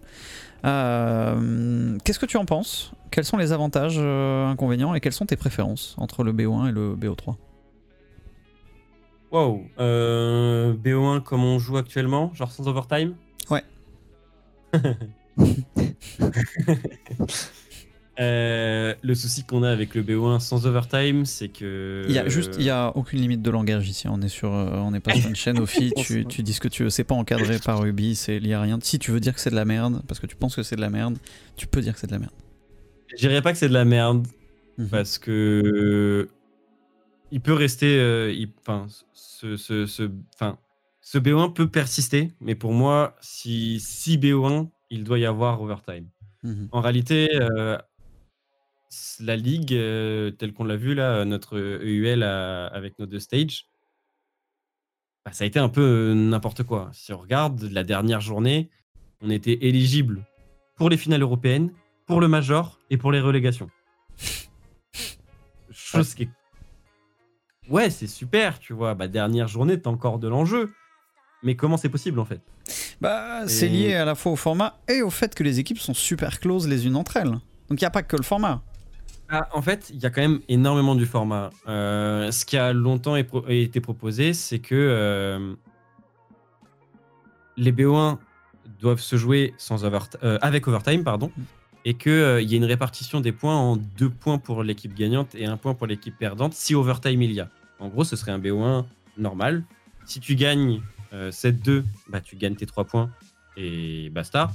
[0.67, 2.93] Euh, Qu'est-ce que tu en penses?
[3.11, 6.73] Quels sont les avantages, euh, inconvénients et quelles sont tes préférences entre le BO1 et
[6.73, 7.37] le BO3
[9.33, 9.63] Wow.
[9.81, 13.15] Euh, BO1 comme on joue actuellement, genre sans overtime?
[13.51, 13.65] Ouais.
[18.19, 22.03] Euh, le souci qu'on a avec le BO1 sans overtime, c'est que.
[22.09, 24.09] Il y a juste, il y a aucune limite de langage ici.
[24.09, 25.67] On est sur, euh, on n'est pas sur une chaîne au.
[25.97, 26.91] Tu, tu dis ce que tu veux.
[26.91, 28.15] C'est pas encadré par Ruby.
[28.17, 28.79] C'est lié à rien.
[28.83, 30.77] Si tu veux dire que c'est de la merde, parce que tu penses que c'est
[30.77, 31.19] de la merde,
[31.57, 32.33] tu peux dire que c'est de la merde.
[33.11, 34.27] Je dirais pas que c'est de la merde,
[34.79, 34.89] Mhm.
[34.89, 36.29] parce que.
[37.33, 37.99] Il peut rester.
[37.99, 40.59] euh, il- Enfin, ce, ce, ce, enfin,
[41.01, 46.07] ce BO1 peut persister, mais pour moi, si, si BO1, il doit y avoir overtime.
[46.43, 46.69] Mhm.
[46.73, 47.77] En réalité, euh,
[49.21, 53.67] la ligue, euh, telle qu'on l'a vu là, notre EUL à- avec nos deux stages,
[55.25, 56.91] bah, ça a été un peu euh, n'importe quoi.
[56.93, 58.71] Si on regarde la dernière journée,
[59.21, 60.25] on était éligible
[60.77, 61.73] pour les finales européennes,
[62.07, 63.69] pour le major et pour les relégations.
[65.71, 66.29] Chose qui est...
[67.69, 68.95] Ouais, c'est super, tu vois.
[68.95, 70.73] Bah, dernière journée, t'as encore de l'enjeu.
[71.43, 72.41] Mais comment c'est possible en fait?
[73.01, 75.93] Bah, c'est lié à la fois au format et au fait que les équipes sont
[75.95, 77.31] super close les unes entre elles.
[77.69, 78.63] Donc il n'y a pas que le format.
[79.29, 81.51] Ah, en fait, il y a quand même énormément du format.
[81.67, 85.55] Euh, ce qui a longtemps été proposé, c'est que euh,
[87.57, 88.19] les BO1
[88.81, 91.33] doivent se jouer sans overt- euh, avec overtime, pardon,
[91.85, 92.13] et qu'il
[92.43, 95.75] y ait une répartition des points en deux points pour l'équipe gagnante et un point
[95.75, 97.49] pour l'équipe perdante si overtime il y a.
[97.79, 98.85] En gros, ce serait un BO1
[99.19, 99.65] normal.
[100.05, 100.81] Si tu gagnes
[101.13, 103.11] euh, 7-2, bah, tu gagnes tes 3 points
[103.57, 104.53] et basta.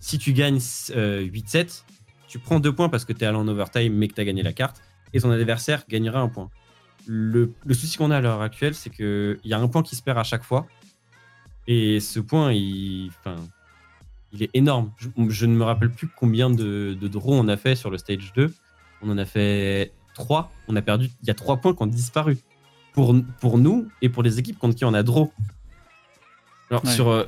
[0.00, 0.60] Si tu gagnes
[0.96, 1.84] euh, 8-7,
[2.30, 4.24] tu prends 2 points parce que tu es allé en overtime mais que tu as
[4.24, 4.80] gagné la carte
[5.12, 6.48] et ton adversaire gagnera un point.
[7.06, 9.96] Le, le souci qu'on a à l'heure actuelle, c'est qu'il y a un point qui
[9.96, 10.66] se perd à chaque fois.
[11.66, 13.36] Et ce point, il, enfin,
[14.32, 14.92] il est énorme.
[14.98, 17.98] Je, je ne me rappelle plus combien de, de draws on a fait sur le
[17.98, 18.52] stage 2.
[19.02, 20.52] On en a fait 3.
[20.68, 21.10] On a perdu.
[21.22, 22.38] Il y a 3 points qui ont disparu.
[22.92, 25.32] Pour, pour nous et pour les équipes contre qui on a draw.
[26.70, 26.90] Alors, Ouais.
[26.92, 27.24] sur, euh,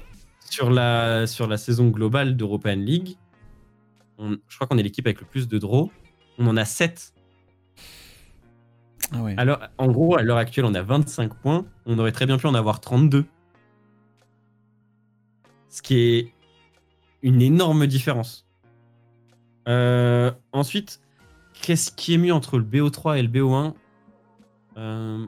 [0.51, 3.17] sur, la, sur la saison globale d'European League,
[4.23, 5.91] on- je crois qu'on est l'équipe avec le plus de draws.
[6.39, 7.13] On en a 7.
[9.13, 9.35] Ah ouais.
[9.37, 11.67] Alors, en gros, à l'heure actuelle, on a 25 points.
[11.87, 13.27] On aurait très bien pu en avoir 32.
[15.69, 16.33] Ce qui est
[17.23, 18.47] une énorme différence.
[19.69, 21.01] Euh, ensuite,
[21.61, 23.75] qu'est-ce qui est mieux entre le BO3 et le BO1
[24.79, 25.27] Euh,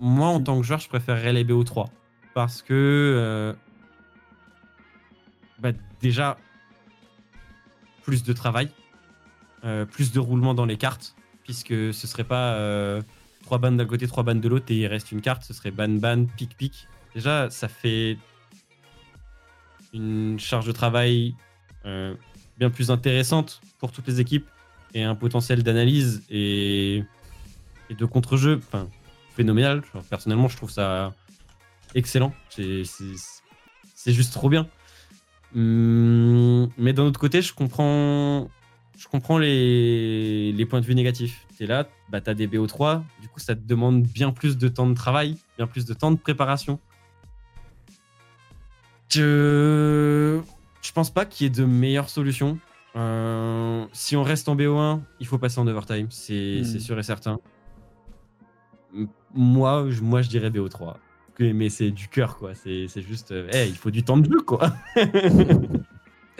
[0.00, 1.86] Moi, en tant que joueur, je préférerais les BO3.
[2.34, 3.52] Parce que, euh,
[5.60, 6.36] bah, déjà,
[8.04, 8.68] plus de travail,
[9.64, 13.02] euh, plus de roulement dans les cartes puisque ce serait pas euh,
[13.42, 15.70] trois bandes d'un côté, trois bandes de l'autre et il reste une carte, ce serait
[15.70, 16.88] ban ban, pic pic.
[17.14, 18.18] Déjà, ça fait
[19.92, 21.34] une charge de travail
[21.84, 22.14] euh,
[22.58, 24.48] bien plus intéressante pour toutes les équipes
[24.94, 27.04] et un potentiel d'analyse et,
[27.90, 28.60] de contre-jeu
[29.36, 29.82] phénoménal.
[30.10, 31.14] Personnellement, je trouve ça
[31.94, 32.32] excellent.
[32.48, 34.66] C'est juste trop bien.
[35.54, 38.48] Hum, mais d'un autre côté, je comprends,
[38.98, 41.46] je comprends les, les points de vue négatifs.
[41.56, 44.58] Tu es là, bah, tu as des BO3, du coup, ça te demande bien plus
[44.58, 46.80] de temps de travail, bien plus de temps de préparation.
[49.10, 50.40] Je,
[50.82, 52.58] je pense pas qu'il y ait de meilleure solution.
[52.96, 57.02] Euh, si on reste en BO1, il faut passer en overtime, c'est c'est sûr et
[57.02, 57.38] certain.
[59.34, 60.96] Moi, je, moi, je dirais BO3.
[61.38, 62.52] Mais c'est du cœur, quoi.
[62.54, 64.72] C'est juste, euh, il faut du temps de jeu, quoi.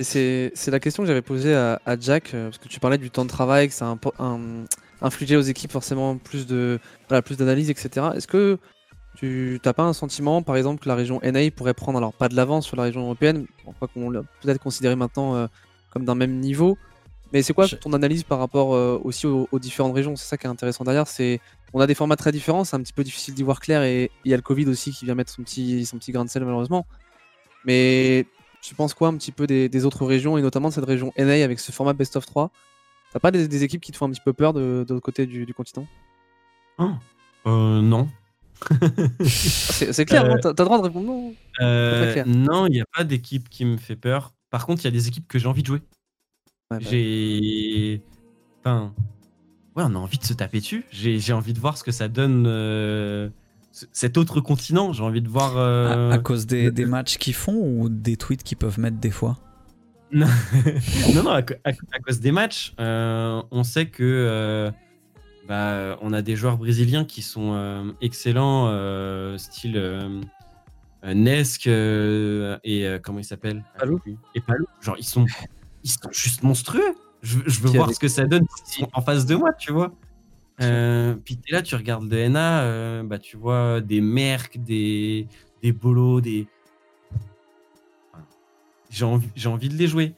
[0.01, 3.25] C'est la question que j'avais posée à, Jack, euh, parce que tu parlais du temps
[3.25, 3.97] de travail, que ça
[5.01, 8.07] infligeait aux équipes forcément plus de voilà, plus d'analyse, etc.
[8.17, 8.59] Est-ce que
[9.17, 12.29] tu n'as pas un sentiment, par exemple, que la région NA pourrait prendre, alors pas
[12.29, 13.47] de l'avance sur la région européenne,
[13.79, 15.47] quoi qu'on peut-être considéré maintenant euh,
[15.91, 16.77] comme d'un même niveau,
[17.35, 20.16] mais c'est quoi ton analyse par rapport euh, aussi aux, aux différentes régions?
[20.16, 21.41] C'est ça qui est intéressant derrière, c'est
[21.74, 24.11] on a des formats très différents, c'est un petit peu difficile d'y voir clair, et
[24.24, 26.30] il y a le Covid aussi qui vient mettre son petit, son petit grain de
[26.30, 26.87] sel malheureusement.
[27.66, 28.26] Mais
[28.62, 31.12] tu penses quoi un petit peu des, des autres régions et notamment de cette région
[31.18, 32.51] NA avec ce format best of 3
[33.12, 35.05] T'as pas des, des équipes qui te font un petit peu peur de, de l'autre
[35.05, 35.87] côté du, du continent?
[37.47, 38.09] Euh, non.
[38.70, 38.74] Ah,
[39.24, 42.26] C'est clair, Euh, non T'as le droit de répondre non Euh, clair.
[42.26, 44.32] non, il n'y a pas d'équipe qui me fait peur.
[44.51, 45.80] Par contre, il y a des équipes que j'ai envie de jouer.
[46.71, 48.03] Ouais, bah, J'ai.
[48.61, 48.95] Enfin.
[49.77, 50.85] Ouais, on a envie de se taper dessus.
[50.91, 53.29] J'ai j'ai envie de voir ce que ça donne euh,
[53.93, 54.93] cet autre continent.
[54.93, 55.57] J'ai envie de voir.
[55.57, 59.11] Euh, à, cause des, des matchs qu'ils font ou des tweets qu'ils peuvent mettre des
[59.11, 59.39] fois?
[60.12, 60.29] Non,
[61.25, 62.73] non, à, cause des matchs.
[62.79, 64.71] Euh, on sait que euh,
[65.49, 68.69] bah, on a des joueurs brésiliens qui sont excellents,
[69.39, 70.23] style
[71.03, 73.65] Nesk et comment il s'appelle?
[74.37, 74.67] Et Palou.
[74.81, 75.27] Genre, ils sont,
[75.85, 76.97] ils sont juste monstrueux.
[77.22, 78.47] Je, veux voir ce que ça donne
[78.93, 79.93] en face de moi, tu vois.
[80.61, 85.28] Euh, puis là, tu regardes le NA, euh, bah, tu vois des Merck, des,
[85.62, 86.47] des Bolo, des.
[88.91, 90.14] J'ai envie, j'ai envie de les jouer.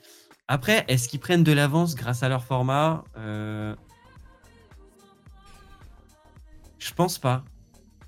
[0.49, 3.75] Après, est-ce qu'ils prennent de l'avance grâce à leur format euh...
[6.79, 7.45] Je pense pas.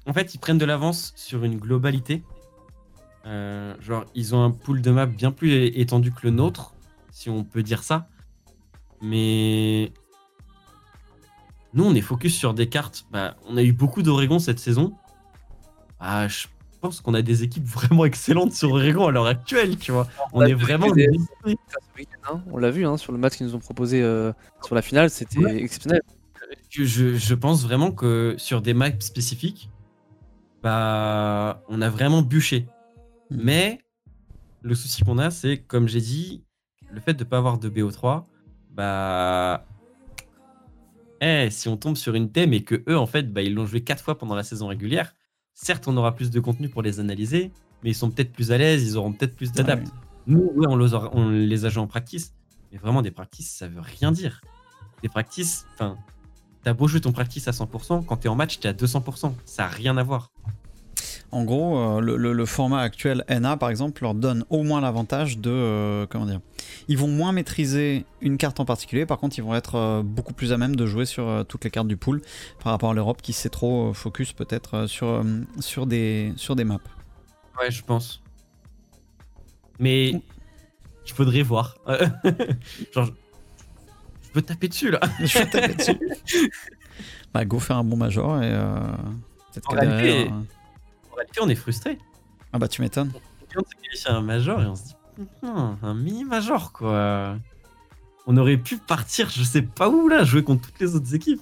[0.06, 2.22] En fait, ils prennent de l'avance sur une globalité.
[3.80, 6.74] Genre, ils ont un pool de maps bien plus étendu que le nôtre,
[7.18, 8.06] si on peut dire ça.
[9.02, 9.92] Mais
[11.74, 13.06] nous, on est focus sur des cartes.
[13.10, 14.94] Bah, on a eu beaucoup d'Oregon cette saison.
[15.98, 16.46] Ah, je
[16.80, 20.06] pense qu'on a des équipes vraiment excellentes sur Oregon à l'heure actuelle, tu vois.
[20.32, 20.86] On, est vraiment.
[22.52, 24.32] On l'a vu hein, sur le match qu'ils nous ont proposé euh,
[24.64, 26.02] sur la finale, c'était exceptionnel.
[26.70, 29.70] Je, pense vraiment que sur des maps spécifiques,
[30.62, 32.68] bah, on a vraiment bûché.
[33.30, 33.40] Hmm.
[33.42, 33.80] Mais
[34.62, 36.44] le souci qu'on a, c'est, comme j'ai dit,
[36.98, 38.24] le fait de ne pas avoir de BO3,
[38.72, 39.64] bah,
[41.20, 43.66] eh, si on tombe sur une thème et que eux, en fait, bah, ils l'ont
[43.66, 45.14] joué quatre fois pendant la saison régulière,
[45.54, 48.58] certes, on aura plus de contenu pour les analyser, mais ils sont peut-être plus à
[48.58, 49.86] l'aise, ils auront peut-être plus d'adaptes.
[50.26, 52.34] Nous, on, les on les a joués en practice,
[52.72, 54.40] mais vraiment, des practices, ça veut rien dire.
[55.02, 55.96] Des practices, enfin,
[56.64, 59.32] t'as beau jouer ton practice à 100%, quand t'es en match, t'es à 200%.
[59.44, 60.32] Ça n'a rien à voir.
[61.30, 65.50] En gros, euh, le, format actuel NA, par exemple, leur donne au moins l'avantage de.
[65.50, 66.40] Euh, comment dire
[66.88, 70.32] Ils vont moins maîtriser une carte en particulier, par contre, ils vont être euh, beaucoup
[70.32, 72.22] plus à même de jouer sur toutes les cartes du pool
[72.62, 75.22] par rapport à l'Europe qui s'est trop focus peut-être sur,
[75.60, 76.78] sur, des, sur des maps.
[77.60, 78.22] Ouais, je pense.
[79.78, 81.76] Mais il faudrait voir.
[82.94, 83.06] Genre,
[84.22, 85.00] je peux taper dessus là.
[85.20, 86.50] je peux taper dessus.
[87.34, 88.50] bah, go faire un bon major et
[89.52, 90.32] peut-être que derrière
[91.40, 91.98] on est frustré.
[92.52, 93.12] Ah bah tu m'étonnes.
[93.56, 94.94] On un major et on se dit,
[95.42, 97.36] un mini major quoi.
[98.26, 101.40] On aurait pu partir, je sais pas où là, jouer contre toutes les autres équipes.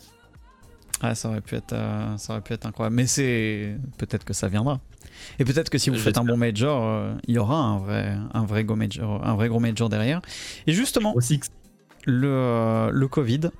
[1.03, 2.97] Ah, ça aurait pu être, euh, ça aurait pu être incroyable.
[2.97, 4.81] Mais c'est peut-être que ça viendra.
[5.39, 8.17] Et peut-être que si vous faites un bon major, euh, il y aura un vrai,
[8.33, 10.21] un vrai go major, un vrai gros major derrière.
[10.67, 11.15] Et justement,
[12.07, 13.51] le, euh, le Covid,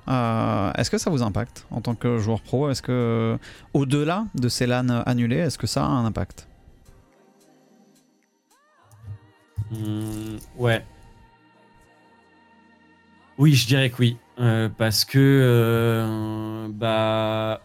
[0.77, 2.69] est-ce que ça vous impacte en tant que joueur pro?
[2.69, 3.37] Est-ce que
[3.73, 6.47] au-delà de ces LAN annulés, est-ce que ça a un impact?
[9.71, 10.83] Hmm, Ouais.
[13.37, 14.17] Oui, je dirais que oui.
[14.39, 17.61] Euh, parce que euh, bah,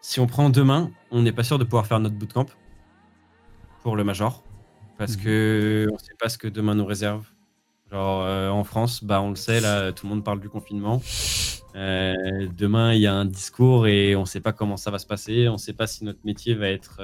[0.00, 2.46] si on prend demain, on n'est pas sûr de pouvoir faire notre bootcamp
[3.82, 4.42] pour le Major.
[4.98, 5.22] Parce mhm.
[5.22, 7.26] que on ne sait pas ce que demain nous réserve.
[7.90, 11.00] Genre euh, en France, bah on le sait, là, tout le monde parle du confinement.
[11.74, 15.06] demain, il y a un discours et on ne sait pas comment ça va se
[15.06, 15.48] passer.
[15.48, 17.00] On ne sait pas si notre métier va être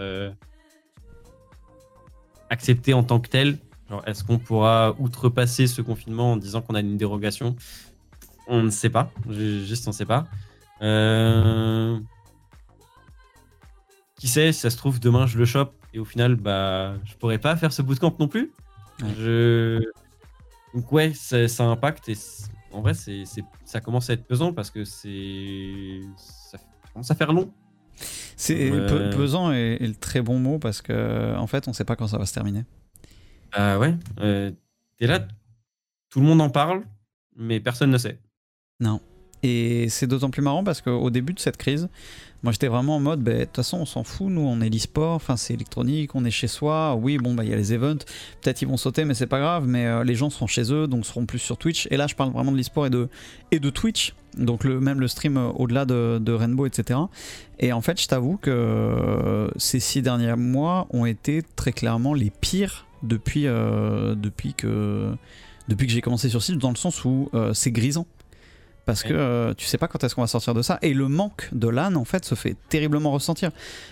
[2.51, 3.59] accepté en tant que tel.
[4.07, 7.55] Est-ce qu'on pourra outrepasser ce confinement en disant qu'on a une dérogation?
[8.47, 9.11] On ne sait pas.
[9.29, 10.27] Juste, on ne sait pas.
[10.83, 11.99] Euh,
[14.17, 17.15] qui sait, si ça se trouve, demain, je le chope et au final, bah, je
[17.17, 18.53] pourrais pas faire ce bootcamp non plus.
[19.19, 19.81] Je...
[20.75, 22.17] Donc, ouais, ça, ça impacte et
[22.73, 23.23] en vrai, c'est,
[23.65, 26.01] ça commence à être pesant parce que c'est.
[26.17, 26.59] Ça
[26.93, 27.53] commence à faire long.
[28.37, 28.71] C'est
[29.17, 32.19] pesant et, le très bon mot parce que en fait, on sait pas quand ça
[32.19, 32.65] va se terminer.
[33.55, 33.95] Ah ouais.
[34.21, 34.51] Euh,
[35.01, 35.21] et là,
[36.11, 36.83] tout le monde en parle,
[37.37, 38.19] mais personne ne sait.
[38.81, 39.01] Non.
[39.43, 41.89] Et c'est d'autant plus marrant parce qu'au début de cette crise,
[42.43, 44.71] moi j'étais vraiment en mode, bah, de toute façon on s'en fout, nous on est
[44.71, 47.75] l'e-sport, enfin c'est électronique, on est chez soi, oui bon bah il y a les
[47.75, 48.05] events,
[48.41, 50.87] peut-être ils vont sauter mais c'est pas grave, mais euh, les gens seront chez eux
[50.87, 51.87] donc seront plus sur Twitch.
[51.91, 53.11] Et là je parle vraiment de l'e-sport et de,
[53.51, 57.01] et de Twitch, donc même le stream euh, au-delà de, Rainbow etc.
[57.59, 62.15] Et en fait je t'avoue que euh, ces six derniers mois ont été très clairement
[62.15, 65.15] les pires depuis, depuis que,
[65.69, 68.07] depuis que j'ai commencé sur site, dans le sens où c'est grisant
[68.85, 70.79] parce que euh, tu sais pas quand est-ce qu'on va sortir de ça.
[70.83, 73.51] Et le manque de LAN, en fait, se fait terriblement ressentir.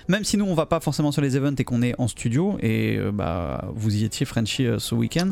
[0.09, 2.59] Même si nous, on va pas forcément sur les events et qu'on est en studio,
[2.61, 5.31] et euh, bah, vous y étiez, Frenchy, euh, ce week-end,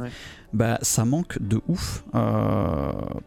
[0.52, 2.04] bah, ça manque de ouf.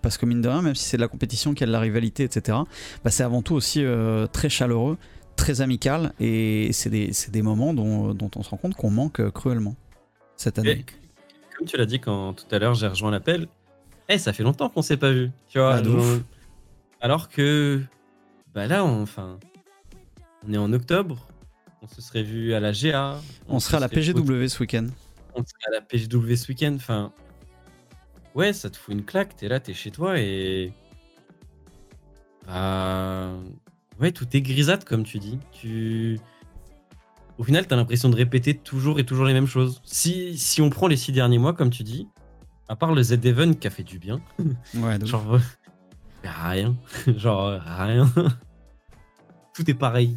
[0.02, 1.72] parce que mine de rien, même si c'est de la compétition, qu'il y a de
[1.72, 2.58] la rivalité, etc.,
[3.04, 3.86] bah, c'est avant tout aussi
[4.32, 4.98] très chaleureux,
[5.36, 9.30] très amical, et c'est des, des, moments dont, dont, on se rend compte qu'on manque
[9.32, 9.76] cruellement
[10.44, 10.86] cette année.
[11.58, 13.48] comme tu l'as dit quand tout à l'heure j'ai rejoint l'appel,
[14.10, 15.32] eh, ça fait longtemps qu'on s'est pas vu.
[15.48, 15.82] Tu vois,
[17.02, 17.82] alors que
[18.54, 19.40] bah là, on, enfin,
[20.48, 21.28] on est en octobre,
[21.82, 23.20] On se serait vu à la GA.
[23.48, 24.88] On, serait à la PGW ce week-end.
[25.36, 26.74] On serait à la PGW ce week-end.
[26.76, 27.12] Enfin,
[28.36, 29.36] ouais, ça te fout une claque.
[29.36, 30.72] T'es là, t'es chez toi et.
[32.46, 33.34] Bah.
[34.00, 35.40] Ouais, tout est grisâtre, comme tu dis.
[35.52, 36.20] Tu.
[37.38, 39.82] Au final, t'as l'impression de répéter toujours et toujours les mêmes choses.
[39.86, 42.08] Si, si on prend les six derniers mois, comme tu dis,
[42.70, 44.22] à part le Z-Even qui a fait du bien,
[44.76, 45.40] Ouais, donc- genre.
[46.24, 46.76] rien.
[47.18, 48.12] genre, rien.
[49.56, 50.16] tout est pareil.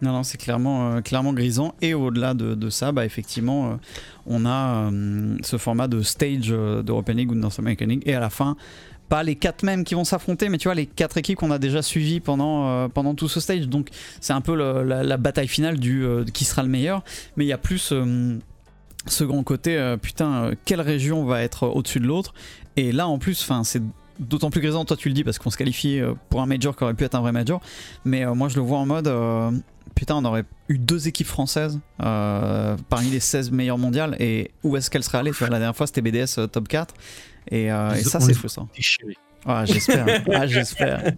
[0.00, 1.76] Non, non, c'est clairement, euh, clairement grisant.
[1.80, 3.76] Et au-delà de, de ça, bah, effectivement, euh,
[4.26, 8.02] on a euh, ce format de stage d'European League ou de North American League.
[8.04, 8.56] Et à la fin,
[9.12, 11.58] pas les quatre mêmes qui vont s'affronter, mais tu vois, les quatre équipes qu'on a
[11.58, 13.68] déjà suivies pendant, euh, tout ce stage.
[13.68, 13.88] Donc,
[14.22, 17.04] c'est un peu la, bataille finale du euh, qui sera le meilleur.
[17.36, 18.38] Mais il y a plus euh,
[19.04, 22.32] ce grand côté, putain, quelle région va être au-dessus de l'autre.
[22.78, 23.82] Et là, en plus, c'est
[24.18, 26.00] d'autant plus grisant, toi tu le dis, parce qu'on se qualifie
[26.30, 27.60] pour un major qui aurait pu être un vrai major.
[28.06, 29.12] Mais moi, je le vois en mode.
[29.94, 34.16] Putain, on aurait eu deux équipes françaises parmi les 16 meilleures mondiales.
[34.20, 35.32] Et où est-ce qu'elles seraient allées?
[35.38, 36.94] La dernière fois, c'était BDS top 4.
[37.50, 38.68] Et, euh, et ça, c'est frustrant.
[39.44, 40.22] Ah, j'espère.
[40.32, 41.12] ah, j'espère.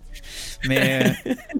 [0.66, 1.14] Mais,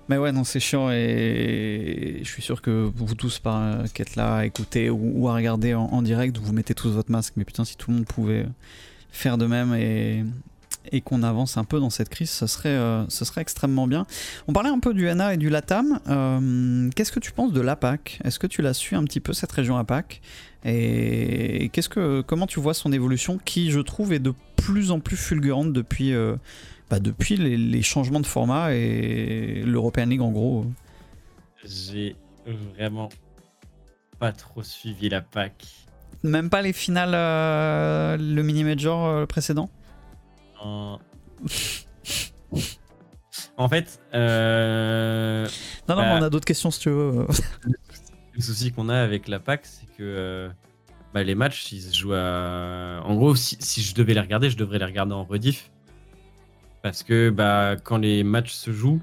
[0.09, 0.91] mais ouais, non, c'est chiant.
[0.91, 5.13] Et je suis sûr que vous tous par, euh, qui êtes là à écouter ou,
[5.15, 7.35] ou à regarder en, en direct, vous mettez tous votre masque.
[7.37, 8.47] Mais putain, si tout le monde pouvait
[9.11, 10.25] faire de même et,
[10.93, 14.07] et qu'on avance un peu dans cette crise, ce serait, euh, ce serait extrêmement bien.
[14.49, 16.01] On parlait un peu du NA et du LATAM.
[16.09, 18.21] Euh, Qu'est-ce que tu penses de l'APAC?
[18.25, 20.21] Est-ce que tu l'as su un petit peu, cette région APAC
[20.65, 25.01] Et qu'est-ce que, comment tu vois son évolution qui, je trouve, est de plus en
[25.01, 26.37] plus fulgurante depuis, euh,
[26.91, 30.65] bah, depuis les, les changements de format et l'European League en gros?
[31.65, 32.17] J'ai
[32.77, 33.11] vraiment
[34.19, 35.67] pas trop suivi la PAC.
[36.23, 39.69] Même pas les finales, euh, le mini-major euh, précédent?
[40.63, 40.99] En...
[43.59, 44.19] en fait, Non,
[45.89, 45.97] non, Bah.
[46.15, 47.27] mais on a d'autres questions si tu veux.
[48.33, 50.49] le souci qu'on a avec la PAC, c'est que euh,
[51.13, 53.01] bah, les matchs, ils se jouent à.
[53.05, 55.71] En gros, si, si je devais les regarder, je devrais les regarder en rediff.
[56.83, 59.01] Parce que bah, quand les matchs se jouent,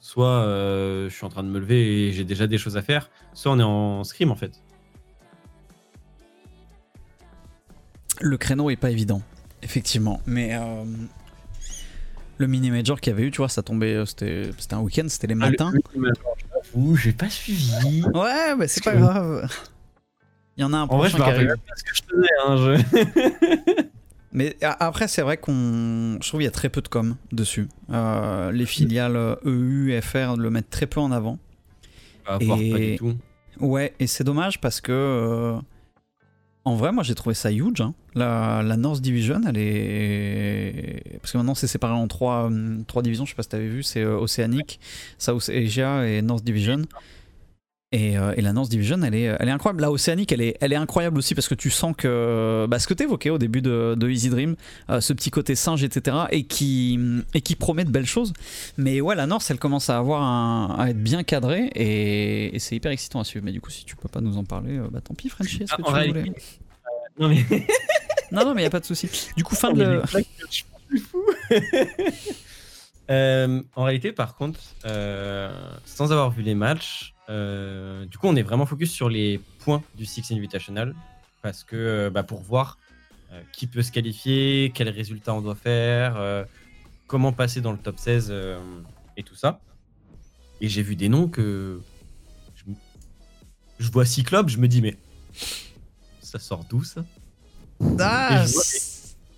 [0.00, 2.82] soit euh, je suis en train de me lever et j'ai déjà des choses à
[2.82, 4.60] faire, soit on est en scrim en fait.
[8.20, 9.22] Le créneau est pas évident,
[9.62, 10.20] effectivement.
[10.26, 10.84] Mais euh,
[12.38, 15.26] le mini-major qu'il y avait eu, tu vois, ça tombait, c'était c'était un week-end, c'était
[15.26, 15.72] les matins.
[16.74, 18.02] Ouh, j'ai pas suivi.
[18.14, 19.48] Ouais, mais c'est pas grave.
[20.56, 21.48] Il y en a un En vrai, je qui arrive.
[21.48, 22.28] même pas ce que je faisais.
[22.46, 22.56] Hein,
[23.76, 23.82] je...
[24.32, 26.18] Mais a- après, c'est vrai qu'on.
[26.20, 27.68] Je trouve qu'il y a très peu de com dessus.
[27.90, 31.38] Euh, les filiales euh, EU, FR le mettent très peu en avant.
[32.40, 33.14] Et- pas du tout.
[33.60, 34.92] Ouais, et c'est dommage parce que.
[34.92, 35.56] euh,
[36.64, 37.80] en vrai, moi j'ai trouvé ça huge.
[37.80, 37.94] hein.
[38.14, 41.02] La, la North Division, elle est.
[41.20, 42.50] Parce que maintenant c'est séparé en trois,
[42.88, 44.80] trois divisions, je sais pas si t'avais vu, c'est Océanique,
[45.16, 46.82] South Asia et North Division.
[47.92, 49.80] Et, euh, et la North Division, elle est, elle est incroyable.
[49.80, 52.66] La Océanique, elle est, elle est incroyable aussi parce que tu sens que.
[52.68, 54.56] Bah, ce que t'évoquais au début de, de Easy Dream,
[54.90, 56.98] euh, ce petit côté singe, etc., et qui,
[57.32, 58.32] et qui promet de belles choses.
[58.76, 62.58] Mais ouais, la North, elle commence à avoir un, à être bien cadrée et, et
[62.58, 63.44] c'est hyper excitant à suivre.
[63.44, 65.62] Mais du coup, si tu peux pas nous en parler, euh, bah tant pis, Frenchy,
[65.62, 66.32] est-ce Ah, que tu voulais euh,
[67.20, 67.44] non mais.
[68.32, 69.08] Non, non, mais y a pas de souci.
[69.36, 69.84] Du coup, fin de.
[69.84, 70.02] Le-
[70.98, 71.24] fou.
[73.08, 74.58] En réalité, par contre,
[75.84, 79.82] sans avoir vu les matchs, euh, du coup, on est vraiment focus sur les points
[79.96, 80.94] du Six Invitational
[81.42, 82.78] parce que euh, bah, pour voir
[83.32, 86.46] euh, qui peut se qualifier, quels résultats on doit faire,
[87.06, 88.58] comment passer dans le top 16 euh,
[89.16, 89.60] et tout ça.
[90.60, 91.80] Et j'ai vu des noms que
[93.78, 94.96] je, vois Cyclope, je me dis mais
[96.20, 97.04] ça sort d'où ça?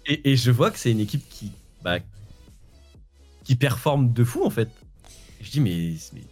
[0.06, 1.98] Et je vois- que c'est une équipe qui, bah,
[3.44, 4.70] qui performe de fou en fait.
[5.40, 6.22] Je dis mais, mais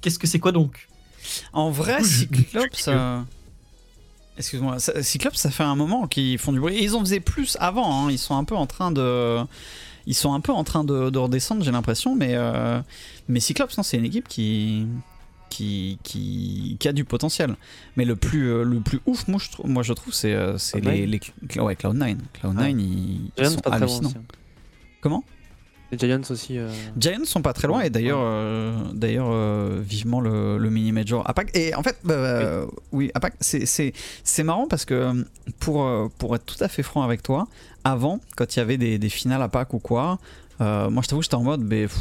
[0.00, 0.88] qu'est-ce que c'est quoi donc?
[1.52, 2.26] En vrai, je-
[2.88, 3.20] euh,
[4.36, 6.74] Excuse-moi, ça- Cyclops, ça fait un moment qu'ils font du bruit.
[6.76, 8.06] Et ils en faisaient plus avant.
[8.06, 8.10] hein.
[8.10, 9.38] Ils sont un peu en train de.
[10.06, 12.14] Ils sont un peu en train de, de redescendre, j'ai l'impression.
[12.16, 12.80] Mais, euh,
[13.28, 14.86] mais Cyclops, non, c'est une équipe qui.
[15.50, 17.54] Qui, qui, qui a du potentiel.
[17.96, 20.58] Mais le plus, euh, le plus ouf, moi je, trouve, moi, je trouve, c'est euh,
[20.58, 21.20] c'est les, les.
[21.60, 22.16] Ouais, Cloud9.
[22.42, 22.72] Cloud9, Ouais.
[22.72, 24.08] ils, ils sont pas très loin hallucinants.
[24.08, 24.18] aussi.
[25.00, 25.22] Comment?
[26.00, 26.58] Les Giants aussi.
[26.58, 26.68] euh,
[26.98, 31.28] Giants sont pas très loin et d'ailleurs, euh, d'ailleurs euh, vivement le, le mini major
[31.28, 31.50] APAC.
[31.56, 33.92] Et en fait, bah, euh, oui, APAC, c'est- c'est
[34.24, 35.24] c'est marrant parce que
[35.60, 35.86] pour,
[36.18, 37.46] pour être tout à fait franc avec toi,
[37.84, 40.18] avant, quand il y avait des, des finales APAC ou quoi,
[40.60, 41.96] moi je t'avoue, j'étais en mode, mais, pff,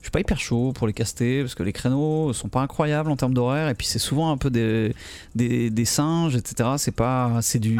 [0.00, 3.10] je suis pas hyper chaud pour les caster parce que les créneaux sont pas incroyables
[3.10, 4.94] en termes d'horaire et puis c'est souvent un peu des,
[5.34, 6.70] des, des singes, etc.
[6.78, 7.38] C'est pas.
[7.42, 7.76] C'est du.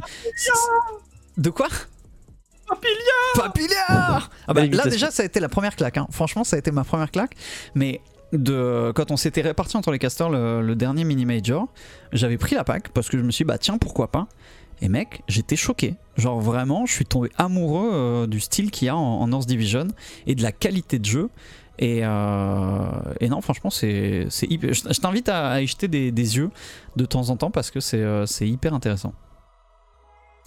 [1.37, 1.69] De quoi?
[3.35, 4.91] Papillard Ah bah Belle là imitation.
[4.91, 6.07] déjà ça a été la première claque, hein.
[6.11, 7.35] franchement ça a été ma première claque,
[7.75, 8.01] mais
[8.33, 11.69] de quand on s'était répartis entre les casters le, le dernier mini major,
[12.13, 14.27] j'avais pris la pack parce que je me suis dit bah tiens pourquoi pas?
[14.83, 15.95] Et mec, j'étais choqué.
[16.19, 19.47] Genre vraiment, je suis tombé amoureux euh, du style qu'il y a en, en North
[19.47, 19.89] Division
[20.27, 21.31] et de la qualité de jeu.
[21.79, 22.87] Et, euh,
[23.21, 24.75] et non, franchement, c'est hyper.
[24.75, 26.51] Je, je t'invite à, à y jeter des, des yeux
[26.97, 29.15] de temps en temps parce que c'est euh, c'est hyper intéressant.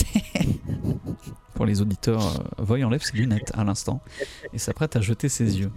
[1.54, 4.02] Pour les auditeurs, euh, Voy enlève ses lunettes à l'instant
[4.54, 5.72] et s'apprête à jeter ses yeux.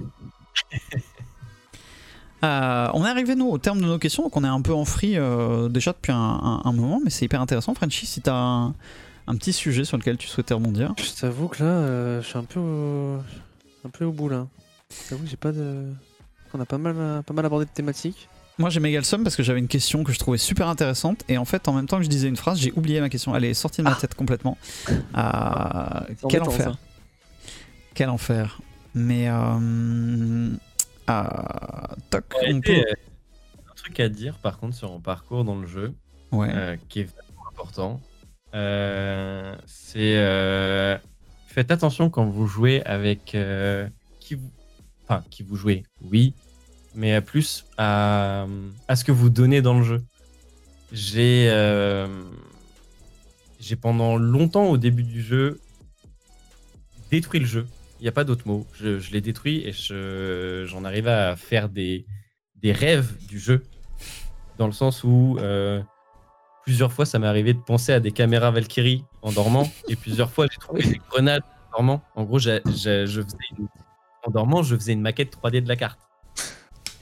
[2.44, 4.74] Euh, on est arrivé nous au terme de nos questions, donc on est un peu
[4.74, 7.72] en free euh, déjà depuis un, moment, mais c'est hyper intéressant.
[7.72, 8.74] Frenchy, si t'as un,
[9.36, 10.92] petit sujet sur lequel tu souhaitais rebondir.
[10.98, 13.18] Je t'avoue que là, je suis un peu au...
[13.84, 14.48] un peu au bout là.
[14.90, 15.86] Je t'avoue que j'ai pas de.
[16.52, 18.28] On a pas mal, pas mal abordé de thématiques.
[18.62, 21.24] Moi j'ai méga le seum parce que j'avais une question que je trouvais super intéressante
[21.28, 23.34] et en fait en même temps que je disais une phrase j'ai oublié ma question.
[23.34, 24.00] Elle est sortie de ma Ah.
[24.00, 24.56] tête complètement.
[24.88, 24.94] Euh,
[26.28, 26.72] quel enfer.
[26.74, 26.78] ça.
[27.94, 28.60] Quel enfer.
[28.94, 30.48] Mais euh,
[31.10, 31.22] euh,
[32.10, 32.70] toc, on peut.
[32.70, 32.84] Euh,
[33.68, 35.92] un truc à dire par contre sur mon parcours dans le jeu,
[36.30, 36.48] Ouais.
[36.54, 38.00] euh, qui est vraiment important,
[38.54, 40.96] euh, c'est euh,
[41.48, 43.88] faites attention quand vous jouez avec euh,
[44.20, 44.50] qui vous,
[45.02, 46.32] enfin qui vous jouez, oui,
[46.94, 48.46] mais plus à,
[48.88, 50.02] à ce que vous donnez dans le jeu.
[50.92, 52.06] J'ai euh,
[53.60, 55.60] j'ai pendant longtemps au début du jeu
[57.10, 57.66] détruit le jeu.
[58.00, 58.66] Il n'y a pas d'autre mot.
[58.74, 62.04] Je, je l'ai détruit et je- j'en arrivais à faire des,
[62.56, 63.62] des rêves du jeu.
[64.58, 65.80] Dans le sens où euh,
[66.64, 70.30] plusieurs fois ça m'est arrivé de penser à des caméras Valkyrie en dormant et plusieurs
[70.30, 72.02] fois j'ai trouvé des grenades en dormant.
[72.16, 73.68] En gros, j'ai- j'ai- je faisais une-
[74.24, 75.98] en dormant, je faisais une maquette 3D de la carte.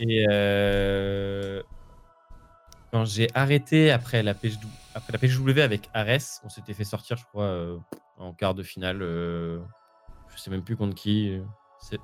[0.00, 1.62] Et euh,
[2.90, 7.24] quand j'ai arrêté après la, PHW, après la avec Ares, on s'était fait sortir, je
[7.24, 7.76] crois, euh,
[8.16, 9.02] en quart de finale.
[9.02, 9.60] euh,
[10.34, 11.34] je sais même plus contre qui.
[11.34, 11.42] euh,
[11.80, 11.98] C'est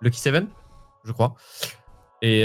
[0.00, 0.48] Lucky Seven,
[1.04, 1.34] je crois.
[2.22, 2.44] Et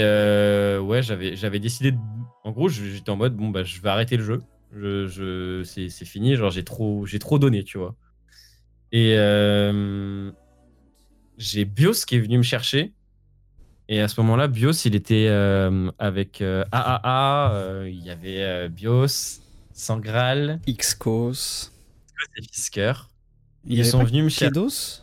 [0.80, 1.92] ouais, j'avais j'avais décidé.
[1.92, 1.98] De...
[2.44, 4.42] En gros, j'étais en mode bon bah je vais arrêter le jeu.
[4.72, 6.36] Je, je c'est c'est fini.
[6.36, 7.94] Genre j'ai trop j'ai trop donné, tu vois.
[8.92, 9.16] Et
[11.38, 12.92] j'ai Bios qui est venu me chercher.
[13.92, 17.52] Et à ce moment-là, Bios, il était euh, avec euh, AAA.
[17.52, 19.40] euh, il y avait euh, Bios,
[19.74, 21.70] Sangral, Xcos.
[22.38, 22.94] et Fisker.
[23.66, 24.46] Il Ils sont venus me chercher.
[24.50, 25.02] Kedos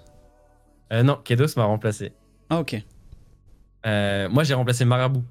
[0.91, 2.13] Euh, non, Kedos m'a remplacé.
[2.49, 2.83] Ah ok.
[3.85, 5.23] Euh, moi, j'ai remplacé Marabout.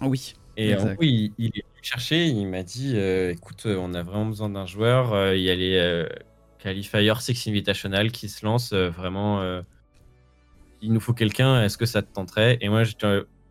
[0.00, 0.34] Oui.
[0.56, 3.76] Et en gros, il, il est venu me chercher, il m'a dit euh, écoute, euh,
[3.78, 5.12] on a vraiment besoin d'un joueur.
[5.12, 6.08] euh, Il y a les euh,
[6.58, 8.72] Qualifier Six Invitational qui se lancent.
[8.72, 9.60] euh, vraiment, euh,
[10.80, 11.62] il nous faut quelqu'un.
[11.62, 12.58] Est-ce que ça te tenterait?
[12.60, 12.82] Et moi,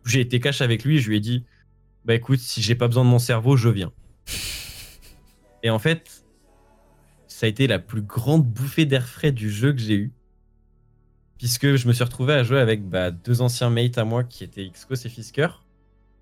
[0.04, 1.00] j'ai été cash avec lui.
[1.00, 1.44] Je lui ai dit
[2.04, 3.92] bah écoute, si j'ai pas besoin de mon cerveau, je viens.
[5.62, 6.24] Et en fait,
[7.26, 10.12] ça a été la plus grande bouffée d'air frais du jeu que j'ai eu.
[11.36, 14.42] Puisque je me suis retrouvé à jouer avec bah, deux anciens mates à moi qui
[14.42, 15.48] étaient Xcos et Fisker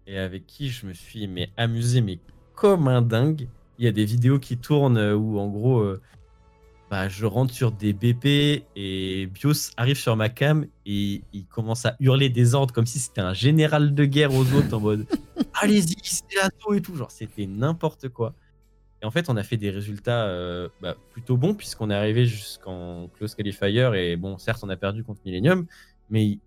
[0.07, 2.19] et avec qui je me suis mais amusé mais
[2.55, 3.49] comme un dingue.
[3.79, 6.01] Il y a des vidéos qui tournent euh, où en gros euh,
[6.91, 11.85] bah, je rentre sur des BP et Bios arrive sur ma cam et il commence
[11.85, 15.07] à hurler des ordres comme si c'était un général de guerre aux autres en mode
[15.55, 18.35] allez-y c'est l'assaut et tout genre c'était n'importe quoi.
[19.03, 22.27] Et en fait on a fait des résultats euh, bah, plutôt bons puisqu'on est arrivé
[22.27, 25.67] jusqu'en close qualifier et bon certes on a perdu contre Millennium
[26.09, 26.39] mais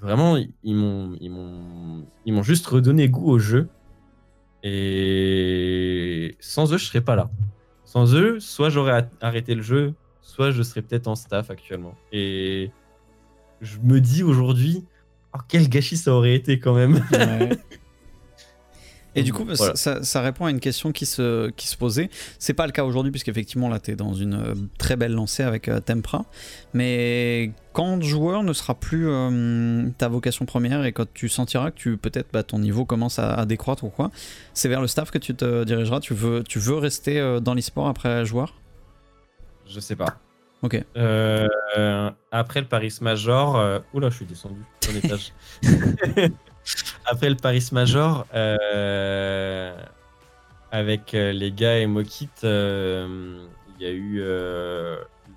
[0.00, 3.68] vraiment, ils m'ont, ils m'ont, ils m'ont juste redonné goût au jeu.
[4.62, 7.30] Et sans eux, je serais pas là.
[7.88, 11.94] Sans eux, soit j'aurais arrêté le jeu, soit je serais peut-être en staff actuellement.
[12.12, 12.70] Et
[13.62, 14.84] je me dis aujourd'hui,
[15.34, 17.02] oh, quel gâchis ça aurait été quand même.
[17.12, 17.48] Ouais.
[19.14, 19.74] Et du coup, Voilà.
[19.74, 22.08] ça, ça répond à une question qui se, qui se posait.
[22.38, 25.42] C'est pas le cas aujourd'hui, puisqu'effectivement, là, tu es dans une euh, très belle lancée
[25.42, 26.24] avec euh, Tempra.
[26.74, 31.70] Mais quand le joueur ne sera plus euh, ta vocation première et quand tu sentiras
[31.70, 34.10] que tu peut-être bah, ton niveau commence à, à décroître ou quoi,
[34.54, 36.00] c'est vers le staff que tu te dirigeras.
[36.00, 38.54] Tu veux, tu veux rester euh, dans l'e-sport après joueur?
[39.66, 40.18] Je sais pas.
[40.62, 40.82] Ok.
[40.96, 45.32] Euh, après le Paris Major, euh, oula, je suis descendu sur l'étage.
[47.04, 49.74] après le Paris Major, euh,
[50.70, 53.46] avec euh, les gars et Mokit, euh,
[53.78, 54.18] il y a eu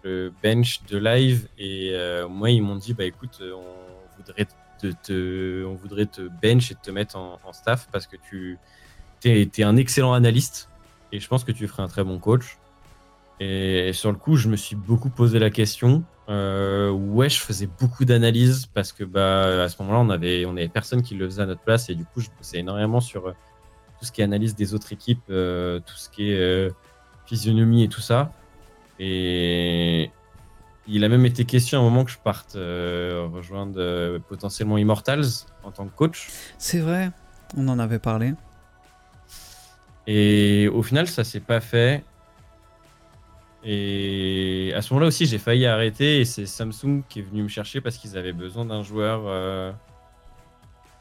[0.04, 1.96] le bench de live et
[2.30, 4.48] moi ils m'ont dit bah écoute, on voudrait
[4.80, 8.60] te, te- on voudrait te bench et te mettre en, staff parce que tu
[9.24, 10.70] es, un excellent analyste
[11.12, 12.58] et je pense que tu ferais un très bon coach.
[13.40, 16.04] Et sur le coup, je me suis beaucoup posé la question.
[16.32, 20.52] Euh, ouais, je faisais beaucoup d'analyses parce que bah, à ce moment-là, on avait, on
[20.52, 23.28] avait personne qui le faisait à notre place et du coup, je bossais énormément sur
[23.28, 23.32] euh,
[24.00, 26.72] tout ce qui est analyse des autres équipes, euh, tout ce qui est
[27.26, 28.32] physionomie et tout ça.
[28.98, 30.10] Et
[30.88, 35.26] Il a même été question à un moment que je parte rejoindre potentiellement Immortals
[35.64, 36.30] en tant que coach.
[36.58, 37.12] C'est vrai,
[37.58, 38.34] on en avait parlé.
[40.08, 42.04] Et au final, ça s'est pas fait.
[43.64, 47.48] Et à ce moment-là aussi, j'ai failli arrêter et c'est Samsung qui est venu me
[47.48, 49.22] chercher parce qu'ils avaient besoin d'un joueur.
[49.26, 49.72] euh,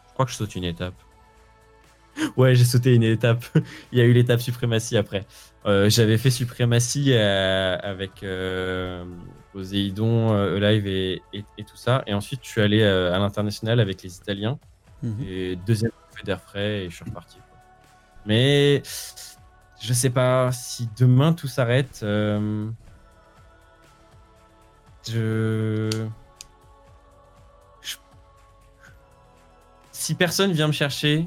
[0.09, 0.95] Je crois que je saute une étape.
[2.37, 3.45] Ouais, j'ai sauté une étape.
[3.93, 5.25] Il y a eu l'étape suprématie après.
[5.65, 9.05] Euh, J'avais fait suprématie euh, avec euh,
[9.53, 12.03] Poséidon, Alive et, et- et tout ça.
[12.07, 14.59] Et ensuite, je suis allé à l'international avec les Italiens.
[15.03, 15.25] Mhm.
[15.27, 17.39] Et deuxième fait d'air frais et je suis reparti.
[18.27, 18.83] Mais
[19.81, 22.01] je sais pas si demain tout s'arrête.
[22.03, 22.69] euh,
[25.09, 25.89] je...
[27.83, 27.97] je-
[29.93, 31.27] Si personne vient me chercher,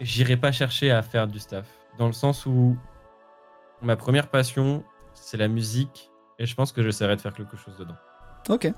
[0.00, 1.66] j'irai pas chercher à faire du staff.
[1.98, 2.76] Dans le sens où
[3.82, 6.10] ma première passion, c'est la musique.
[6.38, 7.96] Et je pense que j'essaierai de faire quelque chose dedans.
[8.48, 8.72] Ok.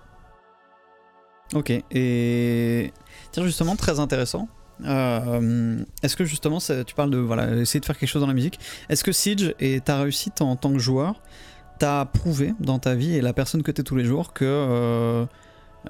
[1.54, 2.92] Ok, et
[3.30, 4.48] tiens justement très intéressant.
[4.84, 8.26] Euh, Est-ce que justement ça- tu parles de voilà essayer de faire quelque chose dans
[8.28, 8.58] la musique
[8.88, 11.20] Est-ce que Siege et ta réussite en tant que joueur
[11.78, 15.26] t'a prouvé dans ta vie et la personne que t'es tous les jours que euh,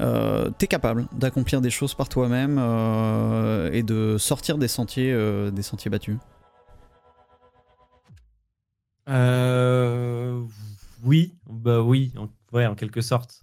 [0.01, 2.59] euh, t'es capable d'accomplir des choses par toi-même
[3.73, 5.15] et de sortir des sentiers
[5.53, 6.17] des sentiers battus?
[11.05, 13.43] Oui, bah oui, en, ouais, en quelque sorte.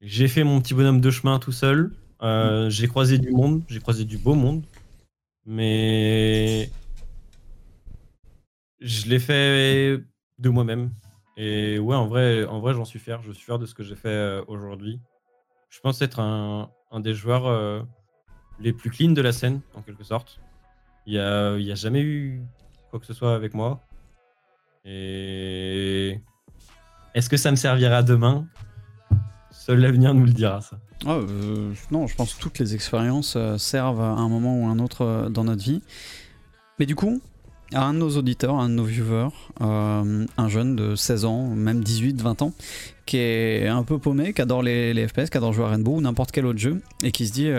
[0.00, 1.92] J'ai fait mon petit bonhomme de chemin tout seul.
[2.22, 4.64] Euh, j'ai croisé du monde, j'ai croisé du beau monde,
[5.44, 6.70] mais
[8.80, 10.00] je l'ai fait
[10.38, 10.90] de moi-même.
[11.36, 13.20] Et ouais, en vrai, en vrai, j'en suis fier.
[13.22, 15.00] Je suis fier de ce que j'ai fait euh, aujourd'hui.
[15.68, 17.82] Je pense être un, un des joueurs euh,
[18.58, 20.40] les plus clean de la scène, en quelque sorte.
[21.06, 22.42] Il y a, il y a jamais eu
[22.90, 23.82] quoi que ce soit avec moi.
[24.84, 26.20] Et
[27.14, 28.46] est-ce que ça me servira demain?
[29.66, 30.78] Seul l'avenir nous le dira, ça.
[31.06, 34.66] Ah, euh, non, je pense que toutes les expériences euh, servent à un moment ou
[34.68, 35.82] un autre euh, dans notre vie.
[36.78, 37.20] Mais du coup,
[37.74, 41.82] à un de nos auditeurs, un de nos viewers, un jeune de 16 ans, même
[41.82, 42.52] 18, 20 ans,
[43.06, 46.00] qui est un peu paumé, qui adore les, FPS, qui adore jouer à Rainbow ou
[46.00, 47.50] n'importe quel autre jeu, et qui se dit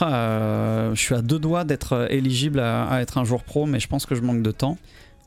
[0.00, 3.80] ah, Je suis à deux doigts d'être éligible à, à être un joueur pro, mais
[3.80, 4.78] je pense que je manque de temps.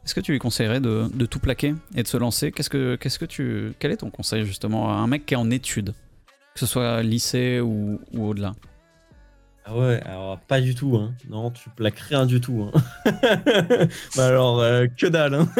[0.03, 3.73] Est-ce que tu lui conseillerais de, tout plaquer et de se lancer Qu'est-ce que, tu,
[3.79, 5.93] Quel est ton conseil justement à un mec qui est en études
[6.53, 8.53] que ce soit lycée ou, au-delà?
[9.63, 11.13] Ah ouais, alors pas du tout, hein.
[11.29, 12.81] Non, tu plaques rien du tout, hein.
[14.17, 15.47] bah alors, euh, que dalle, hein.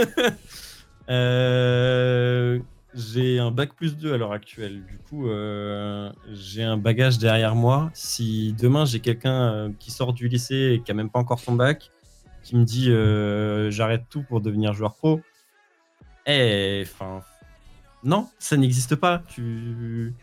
[1.09, 2.59] Euh,
[2.93, 4.85] j'ai un bac plus 2 à l'heure actuelle.
[4.85, 7.89] Du coup, euh, j'ai un bagage derrière moi.
[7.93, 11.55] Si demain j'ai quelqu'un qui sort du lycée et qui a même pas encore son
[11.55, 11.91] bac,
[12.55, 15.21] me dit euh, j'arrête tout pour devenir joueur pro,
[16.25, 17.21] eh, enfin,
[18.03, 19.23] non, ça n'existe pas.
[19.27, 20.13] Tu,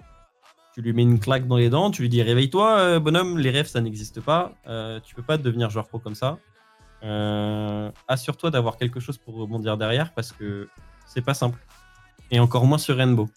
[0.77, 3.67] lui mets une claque dans les dents, tu lui dis réveille-toi, euh, bonhomme, les rêves
[3.67, 4.53] ça n'existe pas.
[4.69, 6.39] Euh, tu peux pas devenir joueur pro comme ça.
[8.09, 10.69] Assure-toi d'avoir quelque chose pour rebondir derrière parce que
[11.07, 11.59] c'est pas simple.
[12.31, 13.29] Et encore moins sur Rainbow.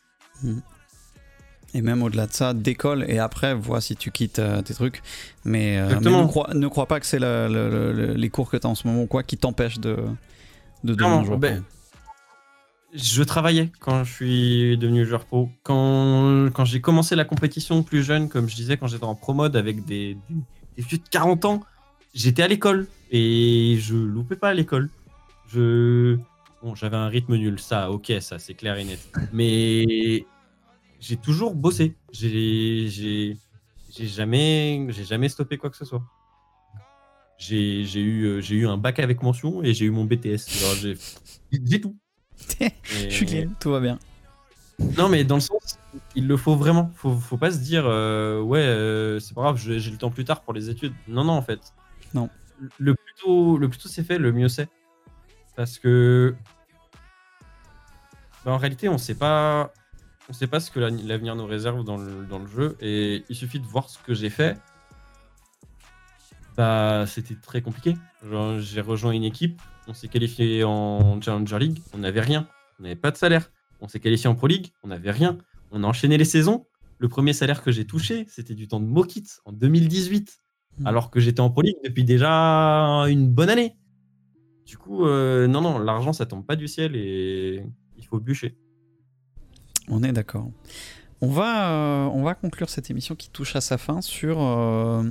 [1.73, 5.01] Et même au-delà de ça, décolle et après, vois si tu quittes euh, tes trucs.
[5.45, 8.49] Mais, euh, mais ne, crois, ne crois pas que c'est le- le- le- les cours
[8.49, 11.39] que tu as en ce moment ou quoi qui t'empêchent de, de devenir Clairement, joueur
[11.39, 11.65] ben, pro.
[12.93, 15.49] Je travaillais quand je suis devenu joueur pro.
[15.63, 19.33] Quand, quand j'ai commencé la compétition plus jeune, comme je disais, quand j'étais en pro
[19.33, 20.35] mode avec des, des,
[20.77, 21.61] des vieux de 40 ans,
[22.13, 24.89] j'étais à l'école et je loupais pas à l'école.
[25.53, 26.17] Je...
[26.61, 28.99] Bon, j'avais un rythme nul, ça, ok, ça, c'est clair et net.
[29.31, 30.25] Mais
[31.01, 31.97] j'ai toujours bossé.
[32.13, 33.35] J'ai
[33.89, 36.03] jamais, jamais stoppé quoi que ce soit.
[37.37, 40.95] J'ai eu, euh, eu un bac avec mention et j'ai eu mon BTS.
[41.51, 41.97] J'ai tout.
[42.83, 43.99] Je suis clean, tout va bien.
[44.97, 45.79] Non, mais dans le sens,
[46.15, 46.91] il le faut vraiment.
[46.95, 50.09] Faut, faut pas se dire, euh, ouais, euh, c'est pas grave, j'ai j'ai le temps
[50.09, 50.93] plus tard pour les études.
[51.07, 51.59] Non, non, en fait.
[52.13, 52.29] Non.
[52.77, 54.69] Le plus tôt, le plus tôt c'est fait, le mieux c'est.
[55.55, 56.35] Parce que.
[58.45, 59.71] bah, en réalité, on sait pas.
[60.29, 62.77] On sait pas ce que la- l'avenir nous réserve dans le, dans le jeu.
[62.81, 64.57] Et il suffit de voir ce que j'ai fait.
[66.57, 67.95] Bah, c'était très compliqué.
[68.59, 72.47] J'ai rejoint une équipe, on s'est qualifié en Challenger League, on n'avait rien,
[72.79, 73.51] on n'avait pas de salaire.
[73.79, 75.37] On s'est qualifié en Pro League, on n'avait rien.
[75.71, 76.67] On a enchaîné les saisons.
[76.99, 80.39] Le premier salaire que j'ai touché, c'était du temps de Mokit en 2018,
[80.79, 80.87] Mhm.
[80.87, 82.29] alors que j'étais en Pro League depuis déjà
[83.09, 83.75] une bonne année.
[84.65, 87.65] Du coup, euh, non, non, l'argent, ça tombe pas du ciel et
[87.97, 88.55] il faut bûcher.
[89.87, 90.49] On est d'accord.
[91.21, 95.03] On va, euh, on va conclure cette émission qui touche à sa fin sur euh,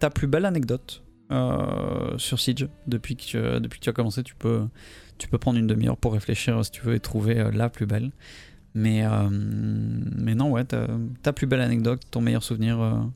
[0.00, 2.68] ta plus belle anecdote euh, sur Siege.
[2.88, 4.68] Depuis que, depuis que tu as commencé, tu peux,
[5.40, 8.10] prendre une demi-heure pour réfléchir si tu veux et trouver la plus belle.
[8.74, 13.06] Mais, non, ouais, ta, plus belle anecdote, ton meilleur souvenir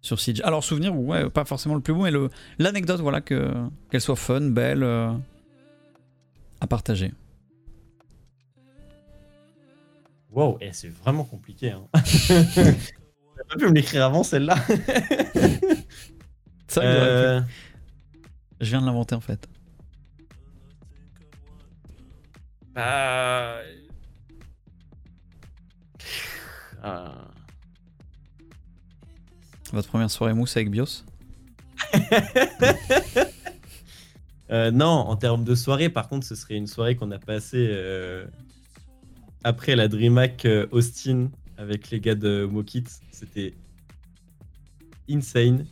[0.00, 0.40] sur Siege.
[0.42, 2.12] Alors, souvenir, ouais, pas forcément le plus beau, mais
[2.58, 3.52] l'anecdote, voilà, que
[3.90, 7.12] qu'elle soit fun, belle, à partager.
[10.34, 11.70] Wow, et c'est vraiment compliqué.
[11.70, 11.86] Hein.
[11.94, 14.56] T'as pas pu me l'écrire avant celle-là.
[16.66, 17.12] Ça, il aurait pu.
[17.12, 17.40] Euh,
[18.60, 19.48] Je viens de l'inventer en fait.
[22.74, 23.58] bah...
[26.82, 27.14] Ah.
[29.72, 31.04] Votre première soirée mousse avec Bios
[34.50, 37.66] Euh, non, en termes de soirée, par contre, ce serait une soirée qu'on a passée
[37.70, 38.26] euh,
[39.44, 42.84] après la DreamHack euh, Austin avec les gars de Mokit.
[43.12, 43.54] C'était
[45.08, 45.66] insane.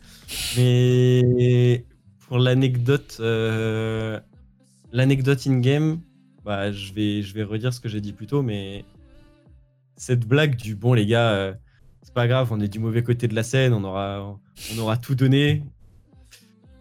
[0.56, 1.84] Mais
[2.20, 4.20] pour l'anecdote, euh,
[4.92, 6.00] l'anecdote in-game,
[6.44, 8.84] bah, je, vais, je vais redire ce que j'ai dit plus tôt, mais
[9.96, 11.54] cette blague du bon, les gars, euh,
[12.02, 14.38] c'est pas grave, on est du mauvais côté de la scène, on aura,
[14.74, 15.62] on aura tout donné.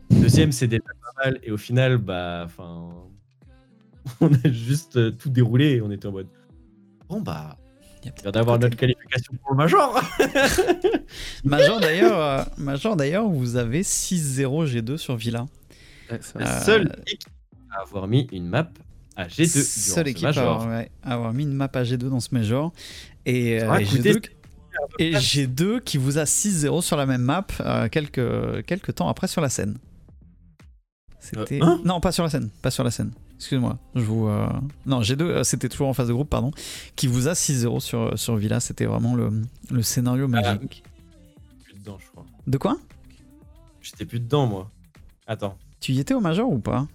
[0.10, 2.48] Deuxième, c'est déjà pas mal, et au final, bah,
[4.20, 6.28] on a juste tout déroulé et on était en mode,
[7.12, 7.58] bon, bah,
[8.04, 10.02] Il y a il vient d'avoir notre qualification pour le Major.
[11.44, 15.46] Major d'ailleurs, euh, Major d'ailleurs, vous avez 6-0 G2 sur Villa.
[16.10, 16.58] C'est La.
[16.58, 17.30] Euh, seule équipe
[17.72, 18.70] à avoir mis une map
[19.16, 20.62] à G2 durant Seule ce équipe à Major.
[20.62, 22.72] avoir, ouais, à avoir mis une map à G2 dans ce Major.
[23.26, 24.30] Et, euh, va et coûter G2,
[25.00, 29.28] et G2 qui vous a 6-0 sur la même map euh, quelques, quelques temps après
[29.28, 29.78] sur la scène.
[31.20, 31.62] C'était.
[31.62, 31.82] Euh, hein?
[31.86, 32.50] Non, pas sur la scène.
[32.62, 33.12] Pas sur la scène.
[33.42, 33.80] Excusez-moi.
[33.96, 34.28] Je vous.
[34.28, 34.48] euh,
[34.86, 36.52] Non, G2, euh, c'était toujours en phase de groupe, pardon.
[36.96, 38.60] Qui vous a 6-0 sur, sur Villa.
[38.60, 39.32] C'était vraiment le,
[39.72, 40.84] le scénario magique.
[41.64, 42.24] plus dedans, je crois.
[42.46, 42.78] De quoi?
[43.82, 44.70] J'étais plus dedans, moi.
[45.26, 45.58] Attends.
[45.80, 46.88] Tu y étais au Major ou pas?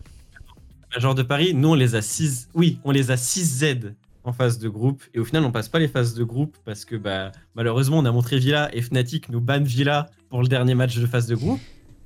[0.94, 2.50] Major de Paris, nous, on les a 6.
[2.54, 5.02] Oui, on les a 6 Z en phase de groupe.
[5.14, 8.04] Et au final, on passe pas les phases de groupe parce que, bah, malheureusement, on
[8.04, 11.34] a montré Villa et Fnatic nous bannent Villa pour le dernier match de phase de
[11.34, 11.58] groupe.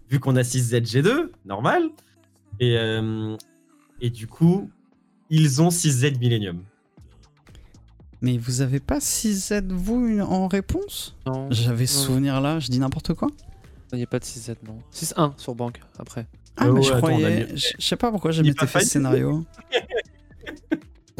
[0.08, 1.90] Vu qu'on a 6 Z G2, normal.
[2.58, 3.36] Et, euh,
[4.00, 4.70] et du coup,
[5.30, 6.62] ils ont 6 Z Millennium.
[8.22, 11.86] Mais vous avez pas 6Z vous une- en réponse Non, J'avais Non.
[11.86, 13.28] ce souvenir là, je dis n'importe quoi
[13.92, 14.78] il n'y a pas de 6Z, non.
[14.92, 16.28] 6-1 sur banque, après.
[16.56, 17.46] Ah, Ouais, mais je attends, on a croyais.
[17.46, 19.44] mis- Je je sais pas pourquoi j'ai dit m'étais pas fait ce scénario.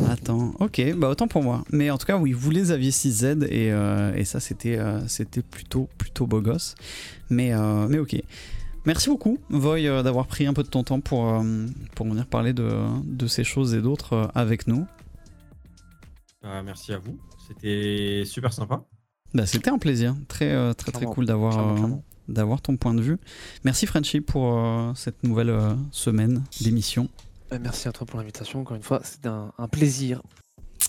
[0.09, 1.65] Attends, ok, bah autant pour moi.
[1.73, 5.07] Mais en tout cas, oui, vous les aviez 6Z et, euh, et ça, c'était euh,
[5.09, 6.75] c'était plutôt, plutôt beau gosse.
[7.29, 8.17] Mais, euh, mais ok.
[8.87, 12.27] Merci beaucoup, Voy, euh, d'avoir pris un peu de ton temps pour, euh, pour venir
[12.27, 12.71] parler de,
[13.05, 14.87] de ces choses et d'autres euh, avec nous.
[16.43, 17.19] Ah, merci à vous.
[17.47, 18.85] C'était super sympa.
[19.35, 20.17] Bah, c'était un plaisir.
[20.29, 21.89] Très, euh, très, très cool d'avoir euh,
[22.29, 23.19] d'avoir ton point de vue.
[23.65, 27.09] Merci, Frenchy, pour euh, cette nouvelle euh, semaine d'émission.
[27.53, 29.01] Euh, Merci à toi pour l'invitation, encore une fois.
[29.05, 30.23] C'était un, un plaisir.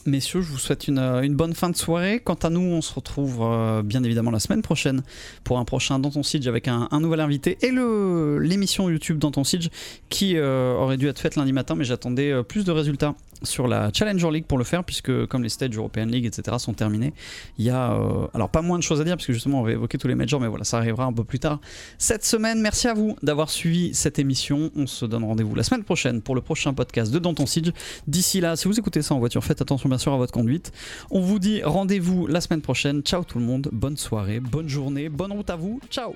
[0.05, 2.19] Messieurs, je vous souhaite une, euh, une bonne fin de soirée.
[2.23, 5.03] Quant à nous, on se retrouve euh, bien évidemment la semaine prochaine
[5.43, 9.43] pour un prochain Dans ton Siege avec un, nouvel invité et l'émission YouTube Dans ton
[9.43, 9.69] Siege
[10.09, 13.91] qui euh, aurait dû être faite lundi matin, mais j'attendais plus de résultats sur la
[13.93, 16.57] Challenger League pour le faire, puisque comme les stages European League, etc.
[16.59, 17.13] sont terminés,
[17.57, 19.71] il y a euh, alors pas moins de choses à dire, puisque justement on va
[19.71, 21.59] évoquer tous les majors, mais voilà, ça arrivera un peu plus tard
[21.97, 22.61] cette semaine.
[22.61, 24.71] Merci à vous d'avoir suivi cette émission.
[24.75, 27.71] On se donne rendez-vous la semaine prochaine pour le prochain podcast de Dans ton Siege.
[28.07, 30.71] D'ici là, si vous écoutez ça en voiture, faites attention bien sûr à votre conduite.
[31.09, 33.01] On vous dit rendez-vous la semaine prochaine.
[33.01, 35.79] Ciao tout le monde, bonne soirée, bonne journée, bonne route à vous.
[35.89, 36.13] Ciao